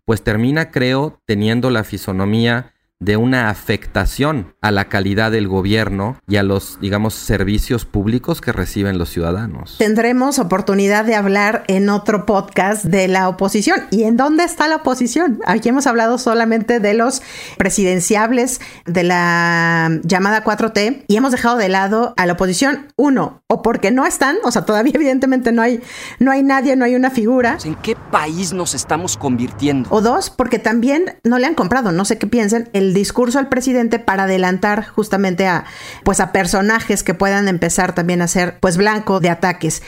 pues 0.04 0.22
termina, 0.22 0.70
creo, 0.70 1.20
teniendo 1.24 1.70
la 1.70 1.84
fisonomía 1.84 2.73
de 3.04 3.16
una 3.18 3.50
afectación 3.50 4.54
a 4.62 4.70
la 4.70 4.88
calidad 4.88 5.30
del 5.30 5.46
gobierno 5.46 6.16
y 6.26 6.36
a 6.36 6.42
los, 6.42 6.78
digamos, 6.80 7.14
servicios 7.14 7.84
públicos 7.84 8.40
que 8.40 8.50
reciben 8.50 8.96
los 8.96 9.10
ciudadanos. 9.10 9.76
Tendremos 9.78 10.38
oportunidad 10.38 11.04
de 11.04 11.14
hablar 11.14 11.64
en 11.68 11.90
otro 11.90 12.24
podcast 12.24 12.84
de 12.84 13.08
la 13.08 13.28
oposición. 13.28 13.82
¿Y 13.90 14.04
en 14.04 14.16
dónde 14.16 14.44
está 14.44 14.68
la 14.68 14.76
oposición? 14.76 15.40
Aquí 15.46 15.68
hemos 15.68 15.86
hablado 15.86 16.16
solamente 16.16 16.80
de 16.80 16.94
los 16.94 17.20
presidenciables 17.58 18.60
de 18.86 19.02
la 19.02 19.90
llamada 20.02 20.42
4T 20.42 21.04
y 21.06 21.16
hemos 21.16 21.32
dejado 21.32 21.56
de 21.56 21.68
lado 21.68 22.14
a 22.16 22.24
la 22.24 22.32
oposición, 22.32 22.86
uno, 22.96 23.42
o 23.48 23.60
porque 23.60 23.90
no 23.90 24.06
están, 24.06 24.36
o 24.44 24.50
sea, 24.50 24.64
todavía 24.64 24.92
evidentemente 24.94 25.52
no 25.52 25.60
hay, 25.60 25.80
no 26.18 26.32
hay 26.32 26.42
nadie, 26.42 26.74
no 26.74 26.86
hay 26.86 26.94
una 26.94 27.10
figura. 27.10 27.58
¿En 27.64 27.74
qué 27.76 27.96
país 28.10 28.54
nos 28.54 28.74
estamos 28.74 29.18
convirtiendo? 29.18 29.90
O 29.92 30.00
dos, 30.00 30.30
porque 30.30 30.58
también 30.58 31.18
no 31.22 31.38
le 31.38 31.46
han 31.46 31.54
comprado, 31.54 31.92
no 31.92 32.06
sé 32.06 32.16
qué 32.16 32.26
piensen, 32.26 32.70
el 32.72 32.93
discurso 32.94 33.38
al 33.38 33.48
presidente 33.48 33.98
para 33.98 34.24
adelantar 34.24 34.86
justamente 34.86 35.46
a 35.46 35.64
pues 36.04 36.20
a 36.20 36.32
personajes 36.32 37.02
que 37.02 37.14
puedan 37.14 37.48
empezar 37.48 37.94
también 37.94 38.22
a 38.22 38.28
ser 38.28 38.58
pues 38.60 38.76
blanco 38.76 39.20
de 39.20 39.30
ataques. 39.30 39.82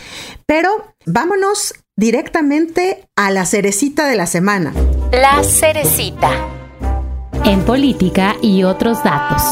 Pero 0.46 0.94
vámonos 1.06 1.74
directamente 1.96 3.08
a 3.16 3.30
la 3.30 3.46
cerecita 3.46 4.06
de 4.06 4.16
la 4.16 4.26
semana. 4.26 4.72
La 5.12 5.42
cerecita. 5.42 6.30
En 7.44 7.62
política 7.62 8.36
y 8.42 8.64
otros 8.64 9.02
datos. 9.02 9.42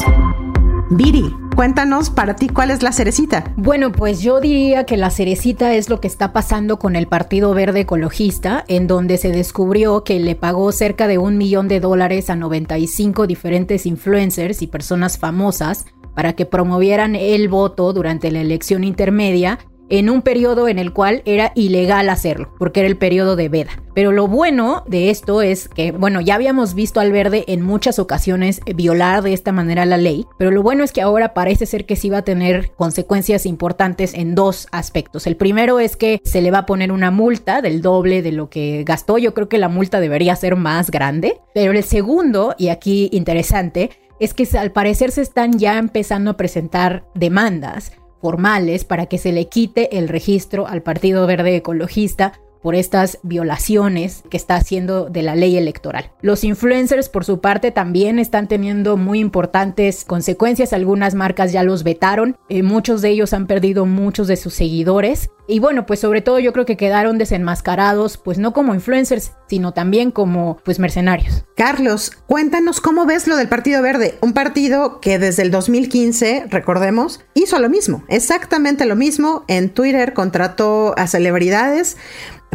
Viri, 0.90 1.32
Cuéntanos 1.54 2.10
para 2.10 2.34
ti 2.34 2.48
cuál 2.48 2.72
es 2.72 2.82
la 2.82 2.90
cerecita. 2.90 3.52
Bueno, 3.56 3.92
pues 3.92 4.20
yo 4.20 4.40
diría 4.40 4.86
que 4.86 4.96
la 4.96 5.10
cerecita 5.10 5.72
es 5.74 5.88
lo 5.88 6.00
que 6.00 6.08
está 6.08 6.32
pasando 6.32 6.80
con 6.80 6.96
el 6.96 7.06
Partido 7.06 7.54
Verde 7.54 7.80
Ecologista, 7.80 8.64
en 8.66 8.88
donde 8.88 9.18
se 9.18 9.30
descubrió 9.30 10.02
que 10.02 10.18
le 10.18 10.34
pagó 10.34 10.72
cerca 10.72 11.06
de 11.06 11.18
un 11.18 11.38
millón 11.38 11.68
de 11.68 11.78
dólares 11.78 12.28
a 12.28 12.34
95 12.34 13.28
diferentes 13.28 13.86
influencers 13.86 14.62
y 14.62 14.66
personas 14.66 15.16
famosas 15.16 15.86
para 16.14 16.32
que 16.32 16.44
promovieran 16.44 17.14
el 17.14 17.48
voto 17.48 17.92
durante 17.92 18.32
la 18.32 18.40
elección 18.40 18.82
intermedia 18.82 19.60
en 19.88 20.11
un 20.11 20.23
periodo 20.23 20.68
en 20.68 20.79
el 20.79 20.92
cual 20.92 21.23
era 21.25 21.53
ilegal 21.55 22.09
hacerlo, 22.09 22.53
porque 22.59 22.81
era 22.81 22.88
el 22.88 22.97
periodo 22.97 23.37
de 23.37 23.49
veda. 23.49 23.83
Pero 23.94 24.12
lo 24.12 24.27
bueno 24.27 24.83
de 24.88 25.11
esto 25.11 25.42
es 25.42 25.68
que, 25.68 25.92
bueno, 25.92 26.20
ya 26.20 26.35
habíamos 26.35 26.75
visto 26.75 27.01
al 27.01 27.12
verde 27.12 27.44
en 27.47 27.62
muchas 27.62 27.99
ocasiones 27.99 28.61
violar 28.75 29.23
de 29.23 29.33
esta 29.33 29.53
manera 29.53 29.85
la 29.85 29.97
ley, 29.97 30.27
pero 30.38 30.51
lo 30.51 30.62
bueno 30.62 30.83
es 30.85 30.92
que 30.92 31.03
ahora 31.03 31.35
parece 31.35 31.66
ser 31.66 31.87
que 31.87 31.97
sí 31.97 32.11
va 32.11 32.18
a 32.18 32.23
tener 32.23 32.73
consecuencias 32.73 33.47
importantes 33.47 34.14
en 34.14 34.35
dos 34.35 34.66
aspectos. 34.73 35.27
El 35.27 35.37
primero 35.37 35.79
es 35.79 35.97
que 35.97 36.20
se 36.25 36.42
le 36.42 36.51
va 36.51 36.59
a 36.59 36.66
poner 36.66 36.90
una 36.90 37.11
multa 37.11 37.62
del 37.62 37.83
doble 37.83 38.23
de 38.23 38.33
lo 38.33 38.51
que 38.51 38.83
gastó, 38.85 39.18
yo 39.18 39.35
creo 39.35 39.49
que 39.49 39.59
la 39.59 39.68
multa 39.68 40.01
debería 40.01 40.35
ser 40.35 40.57
más 40.57 40.90
grande, 40.90 41.38
pero 41.55 41.73
el 41.73 41.85
segundo, 41.85 42.55
y 42.59 42.68
aquí 42.68 43.09
interesante, 43.12 43.90
es 44.18 44.35
que 44.35 44.47
al 44.57 44.73
parecer 44.73 45.11
se 45.11 45.23
están 45.23 45.59
ya 45.59 45.79
empezando 45.79 46.33
a 46.33 46.37
presentar 46.37 47.05
demandas 47.14 47.92
formales 48.24 48.84
para 48.84 49.04
que 49.04 49.18
se 49.18 49.32
le 49.32 49.48
quite 49.48 49.98
el 49.98 50.08
registro 50.08 50.66
al 50.66 50.80
Partido 50.80 51.26
Verde 51.26 51.56
Ecologista 51.56 52.32
por 52.62 52.74
estas 52.74 53.18
violaciones 53.22 54.24
que 54.30 54.38
está 54.38 54.56
haciendo 54.56 55.10
de 55.10 55.20
la 55.20 55.34
ley 55.34 55.58
electoral. 55.58 56.10
Los 56.22 56.42
influencers, 56.42 57.10
por 57.10 57.26
su 57.26 57.42
parte, 57.42 57.70
también 57.70 58.18
están 58.18 58.48
teniendo 58.48 58.96
muy 58.96 59.20
importantes 59.20 60.06
consecuencias. 60.06 60.72
Algunas 60.72 61.14
marcas 61.14 61.52
ya 61.52 61.62
los 61.62 61.82
vetaron. 61.82 62.38
Eh, 62.48 62.62
muchos 62.62 63.02
de 63.02 63.10
ellos 63.10 63.34
han 63.34 63.46
perdido 63.46 63.84
muchos 63.84 64.26
de 64.26 64.37
sus 64.37 64.54
seguidores. 64.54 65.28
Y 65.46 65.59
bueno, 65.59 65.87
pues 65.87 66.00
sobre 66.00 66.22
todo 66.22 66.38
yo 66.38 66.52
creo 66.52 66.64
que 66.64 66.76
quedaron 66.76 67.18
desenmascarados, 67.18 68.16
pues 68.16 68.38
no 68.38 68.52
como 68.52 68.74
influencers, 68.74 69.33
sino 69.48 69.72
también 69.72 70.11
como 70.11 70.59
pues 70.64 70.78
mercenarios. 70.78 71.44
Carlos, 71.57 72.12
cuéntanos 72.26 72.80
cómo 72.80 73.04
ves 73.07 73.26
lo 73.26 73.37
del 73.37 73.48
Partido 73.48 73.83
Verde, 73.83 74.16
un 74.20 74.33
partido 74.33 75.00
que 75.00 75.18
desde 75.18 75.42
el 75.42 75.50
2015, 75.50 76.46
recordemos, 76.48 77.20
hizo 77.35 77.59
lo 77.59 77.68
mismo, 77.68 78.04
exactamente 78.09 78.87
lo 78.87 78.96
mismo. 78.96 79.44
En 79.48 79.70
Twitter 79.70 80.14
contrató 80.14 80.94
a 80.96 81.07
celebridades 81.07 81.96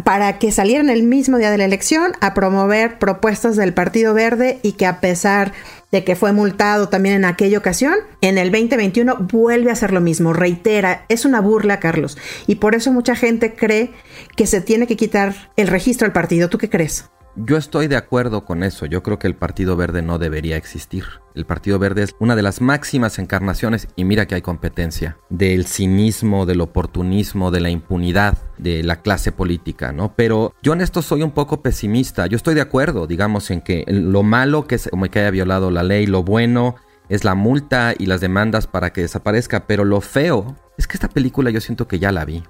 para 0.02 0.38
que 0.38 0.50
salieran 0.50 0.90
el 0.90 1.02
mismo 1.02 1.38
día 1.38 1.50
de 1.50 1.58
la 1.58 1.64
elección 1.64 2.12
a 2.20 2.34
promover 2.34 2.98
propuestas 2.98 3.56
del 3.56 3.74
Partido 3.74 4.14
Verde 4.14 4.58
y 4.62 4.72
que 4.72 4.86
a 4.86 5.00
pesar 5.00 5.52
de 5.52 5.79
que 5.90 6.16
fue 6.16 6.32
multado 6.32 6.88
también 6.88 7.16
en 7.16 7.24
aquella 7.24 7.58
ocasión, 7.58 7.94
en 8.20 8.38
el 8.38 8.52
2021 8.52 9.16
vuelve 9.32 9.70
a 9.70 9.72
hacer 9.72 9.92
lo 9.92 10.00
mismo, 10.00 10.32
reitera, 10.32 11.04
es 11.08 11.24
una 11.24 11.40
burla, 11.40 11.80
Carlos, 11.80 12.16
y 12.46 12.56
por 12.56 12.74
eso 12.74 12.92
mucha 12.92 13.16
gente 13.16 13.54
cree 13.54 13.92
que 14.36 14.46
se 14.46 14.60
tiene 14.60 14.86
que 14.86 14.96
quitar 14.96 15.34
el 15.56 15.66
registro 15.66 16.06
al 16.06 16.12
partido. 16.12 16.48
¿Tú 16.48 16.58
qué 16.58 16.70
crees? 16.70 17.10
Yo 17.42 17.56
estoy 17.56 17.86
de 17.86 17.96
acuerdo 17.96 18.44
con 18.44 18.62
eso. 18.62 18.84
Yo 18.84 19.02
creo 19.02 19.18
que 19.18 19.26
el 19.26 19.34
Partido 19.34 19.74
Verde 19.74 20.02
no 20.02 20.18
debería 20.18 20.58
existir. 20.58 21.04
El 21.34 21.46
Partido 21.46 21.78
Verde 21.78 22.02
es 22.02 22.14
una 22.18 22.36
de 22.36 22.42
las 22.42 22.60
máximas 22.60 23.18
encarnaciones, 23.18 23.88
y 23.96 24.04
mira 24.04 24.26
que 24.26 24.34
hay 24.34 24.42
competencia, 24.42 25.16
del 25.30 25.66
cinismo, 25.66 26.44
del 26.44 26.60
oportunismo, 26.60 27.50
de 27.50 27.60
la 27.60 27.70
impunidad 27.70 28.36
de 28.58 28.82
la 28.82 29.00
clase 29.00 29.32
política, 29.32 29.92
¿no? 29.92 30.12
Pero 30.16 30.52
yo 30.62 30.74
en 30.74 30.82
esto 30.82 31.00
soy 31.00 31.22
un 31.22 31.30
poco 31.30 31.62
pesimista. 31.62 32.26
Yo 32.26 32.36
estoy 32.36 32.54
de 32.54 32.60
acuerdo, 32.60 33.06
digamos, 33.06 33.50
en 33.50 33.62
que 33.62 33.84
lo 33.88 34.22
malo 34.22 34.66
que 34.66 34.74
es 34.74 34.90
que 35.10 35.18
haya 35.18 35.30
violado 35.30 35.70
la 35.70 35.82
ley, 35.82 36.06
lo 36.06 36.22
bueno 36.22 36.74
es 37.08 37.24
la 37.24 37.34
multa 37.34 37.94
y 37.98 38.06
las 38.06 38.20
demandas 38.20 38.66
para 38.66 38.92
que 38.92 39.00
desaparezca, 39.00 39.66
pero 39.66 39.84
lo 39.84 40.00
feo 40.00 40.56
es 40.76 40.86
que 40.86 40.94
esta 40.94 41.08
película 41.08 41.50
yo 41.50 41.60
siento 41.60 41.88
que 41.88 41.98
ya 41.98 42.12
la 42.12 42.24
vi. 42.24 42.42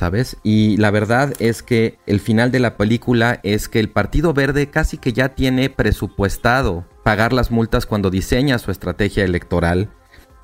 ¿Sabes? 0.00 0.38
Y 0.42 0.78
la 0.78 0.90
verdad 0.90 1.34
es 1.40 1.62
que 1.62 1.98
el 2.06 2.20
final 2.20 2.50
de 2.50 2.58
la 2.58 2.78
película 2.78 3.38
es 3.42 3.68
que 3.68 3.80
el 3.80 3.90
Partido 3.90 4.32
Verde 4.32 4.70
casi 4.70 4.96
que 4.96 5.12
ya 5.12 5.34
tiene 5.34 5.68
presupuestado 5.68 6.86
pagar 7.04 7.34
las 7.34 7.50
multas 7.50 7.84
cuando 7.84 8.08
diseña 8.08 8.58
su 8.58 8.70
estrategia 8.70 9.24
electoral 9.24 9.90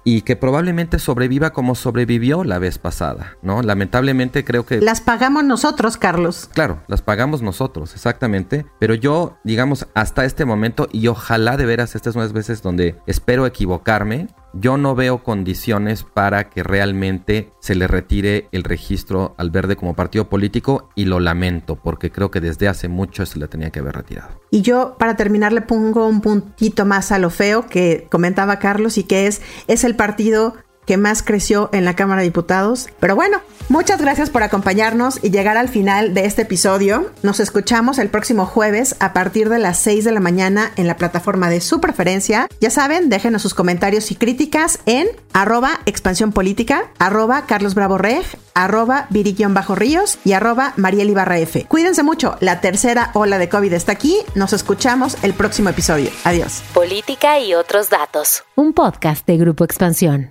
y 0.05 0.21
que 0.21 0.37
probablemente 0.37 0.99
sobreviva 0.99 1.55
como 1.55 1.75
sobrevivió 1.75 2.45
la 2.45 2.59
vez 2.59 2.79
pasada, 2.79 3.39
¿no? 3.41 3.63
Lamentablemente 3.63 4.45
creo 4.45 4.67
que... 4.67 4.83
Las 4.83 5.01
pagamos 5.01 5.43
nosotros, 5.43 5.97
Carlos. 5.97 6.51
Claro, 6.53 6.83
las 6.87 7.01
pagamos 7.01 7.41
nosotros, 7.41 7.95
exactamente. 7.95 8.67
Pero 8.79 8.95
yo, 8.95 9.39
digamos, 9.43 9.89
hasta 9.95 10.27
este 10.27 10.45
momento, 10.45 10.87
y 10.93 11.09
ojalá 11.09 11.57
de 11.57 11.65
veras, 11.65 11.97
estas 11.97 12.15
unas 12.15 12.35
veces 12.35 12.63
donde 12.63 12.95
espero 13.07 13.47
equivocarme, 13.47 14.29
yo 14.61 14.77
no 14.77 14.95
veo 14.95 15.23
condiciones 15.23 16.03
para 16.03 16.49
que 16.49 16.63
realmente 16.63 17.51
se 17.61 17.75
le 17.75 17.87
retire 17.87 18.49
el 18.53 18.65
registro 18.65 19.35
al 19.39 19.51
verde 19.51 19.77
como 19.77 19.95
partido 19.95 20.29
político 20.29 20.89
y 20.95 21.05
lo 21.05 21.21
lamento 21.21 21.77
porque 21.77 22.11
creo 22.11 22.31
que 22.31 22.41
desde 22.41 22.69
hace 22.69 22.89
mucho 22.89 23.27
se 23.27 23.39
le 23.39 23.49
tenía 23.49 23.71
que 23.71 23.81
haber 23.81 23.97
retirado. 23.97 24.41
Y 24.51 24.63
yo 24.63 24.97
para 24.99 25.17
terminar 25.17 25.53
le 25.53 25.61
pongo 25.61 26.07
un 26.07 26.21
puntito 26.21 26.85
más 26.85 27.13
a 27.13 27.19
lo 27.19 27.31
feo 27.31 27.67
que 27.67 28.07
comentaba 28.11 28.59
Carlos 28.59 28.99
y 28.99 29.05
que 29.05 29.27
es 29.27 29.43
es 29.67 29.85
el 29.85 29.97
partido 29.97 30.55
que 30.87 30.97
más 30.97 31.23
creció 31.23 31.69
en 31.73 31.85
la 31.85 31.95
Cámara 31.95 32.23
de 32.23 32.29
Diputados. 32.29 32.89
Pero 33.01 33.17
bueno, 33.17 33.41
muchas 33.69 34.01
gracias 34.01 34.31
por 34.31 34.43
acompañarnos 34.43 35.23
y 35.23 35.31
llegar 35.31 35.57
al 35.57 35.69
final 35.69 36.15
de 36.15 36.25
este 36.25 36.43
episodio. 36.43 37.11
Nos 37.23 37.41
escuchamos 37.41 37.99
el 37.99 38.09
próximo 38.09 38.47
jueves 38.47 38.97
a 39.01 39.13
partir 39.13 39.49
de 39.49 39.59
las 39.59 39.79
6 39.79 40.05
de 40.05 40.13
la 40.13 40.21
mañana 40.21 40.71
en 40.77 40.87
la 40.87 40.97
plataforma 40.97 41.51
de 41.51 41.61
su 41.61 41.81
preferencia. 41.81 42.49
Ya 42.61 42.71
saben, 42.71 43.09
déjenos 43.11 43.43
sus 43.43 43.55
comentarios 43.55 44.11
y 44.11 44.15
críticas 44.15 44.79
en 44.87 45.09
arroba 45.33 45.81
expansión 45.87 46.33
política, 46.33 46.91
arroba 46.99 47.47
Carlos 47.47 47.75
Bravo 47.75 47.99
Reg, 47.99 48.25
arroba 48.55 49.09
Bajo 49.51 49.75
ríos 49.75 50.19
y 50.25 50.33
arroba 50.33 50.73
Mariel 50.77 51.11
Ibarra 51.11 51.39
F. 51.39 51.67
Cuídense 51.69 52.03
mucho, 52.03 52.37
la 52.41 52.61
tercera 52.61 53.11
ola 53.15 53.39
de 53.39 53.49
COVID 53.49 53.73
está 53.73 53.93
aquí. 53.93 54.19
Nos 54.35 54.53
escuchamos 54.53 55.17
el 55.23 55.35
próximo 55.35 55.69
episodio. 55.69 56.11
Adiós. 56.25 56.63
Política 56.73 57.39
y 57.41 57.55
otros 57.55 57.91
datos. 57.91 58.45
Un 58.55 58.73
podcast 58.73 59.27
de 59.27 59.37
Grupo 59.37 59.65
Expansión. 59.65 60.31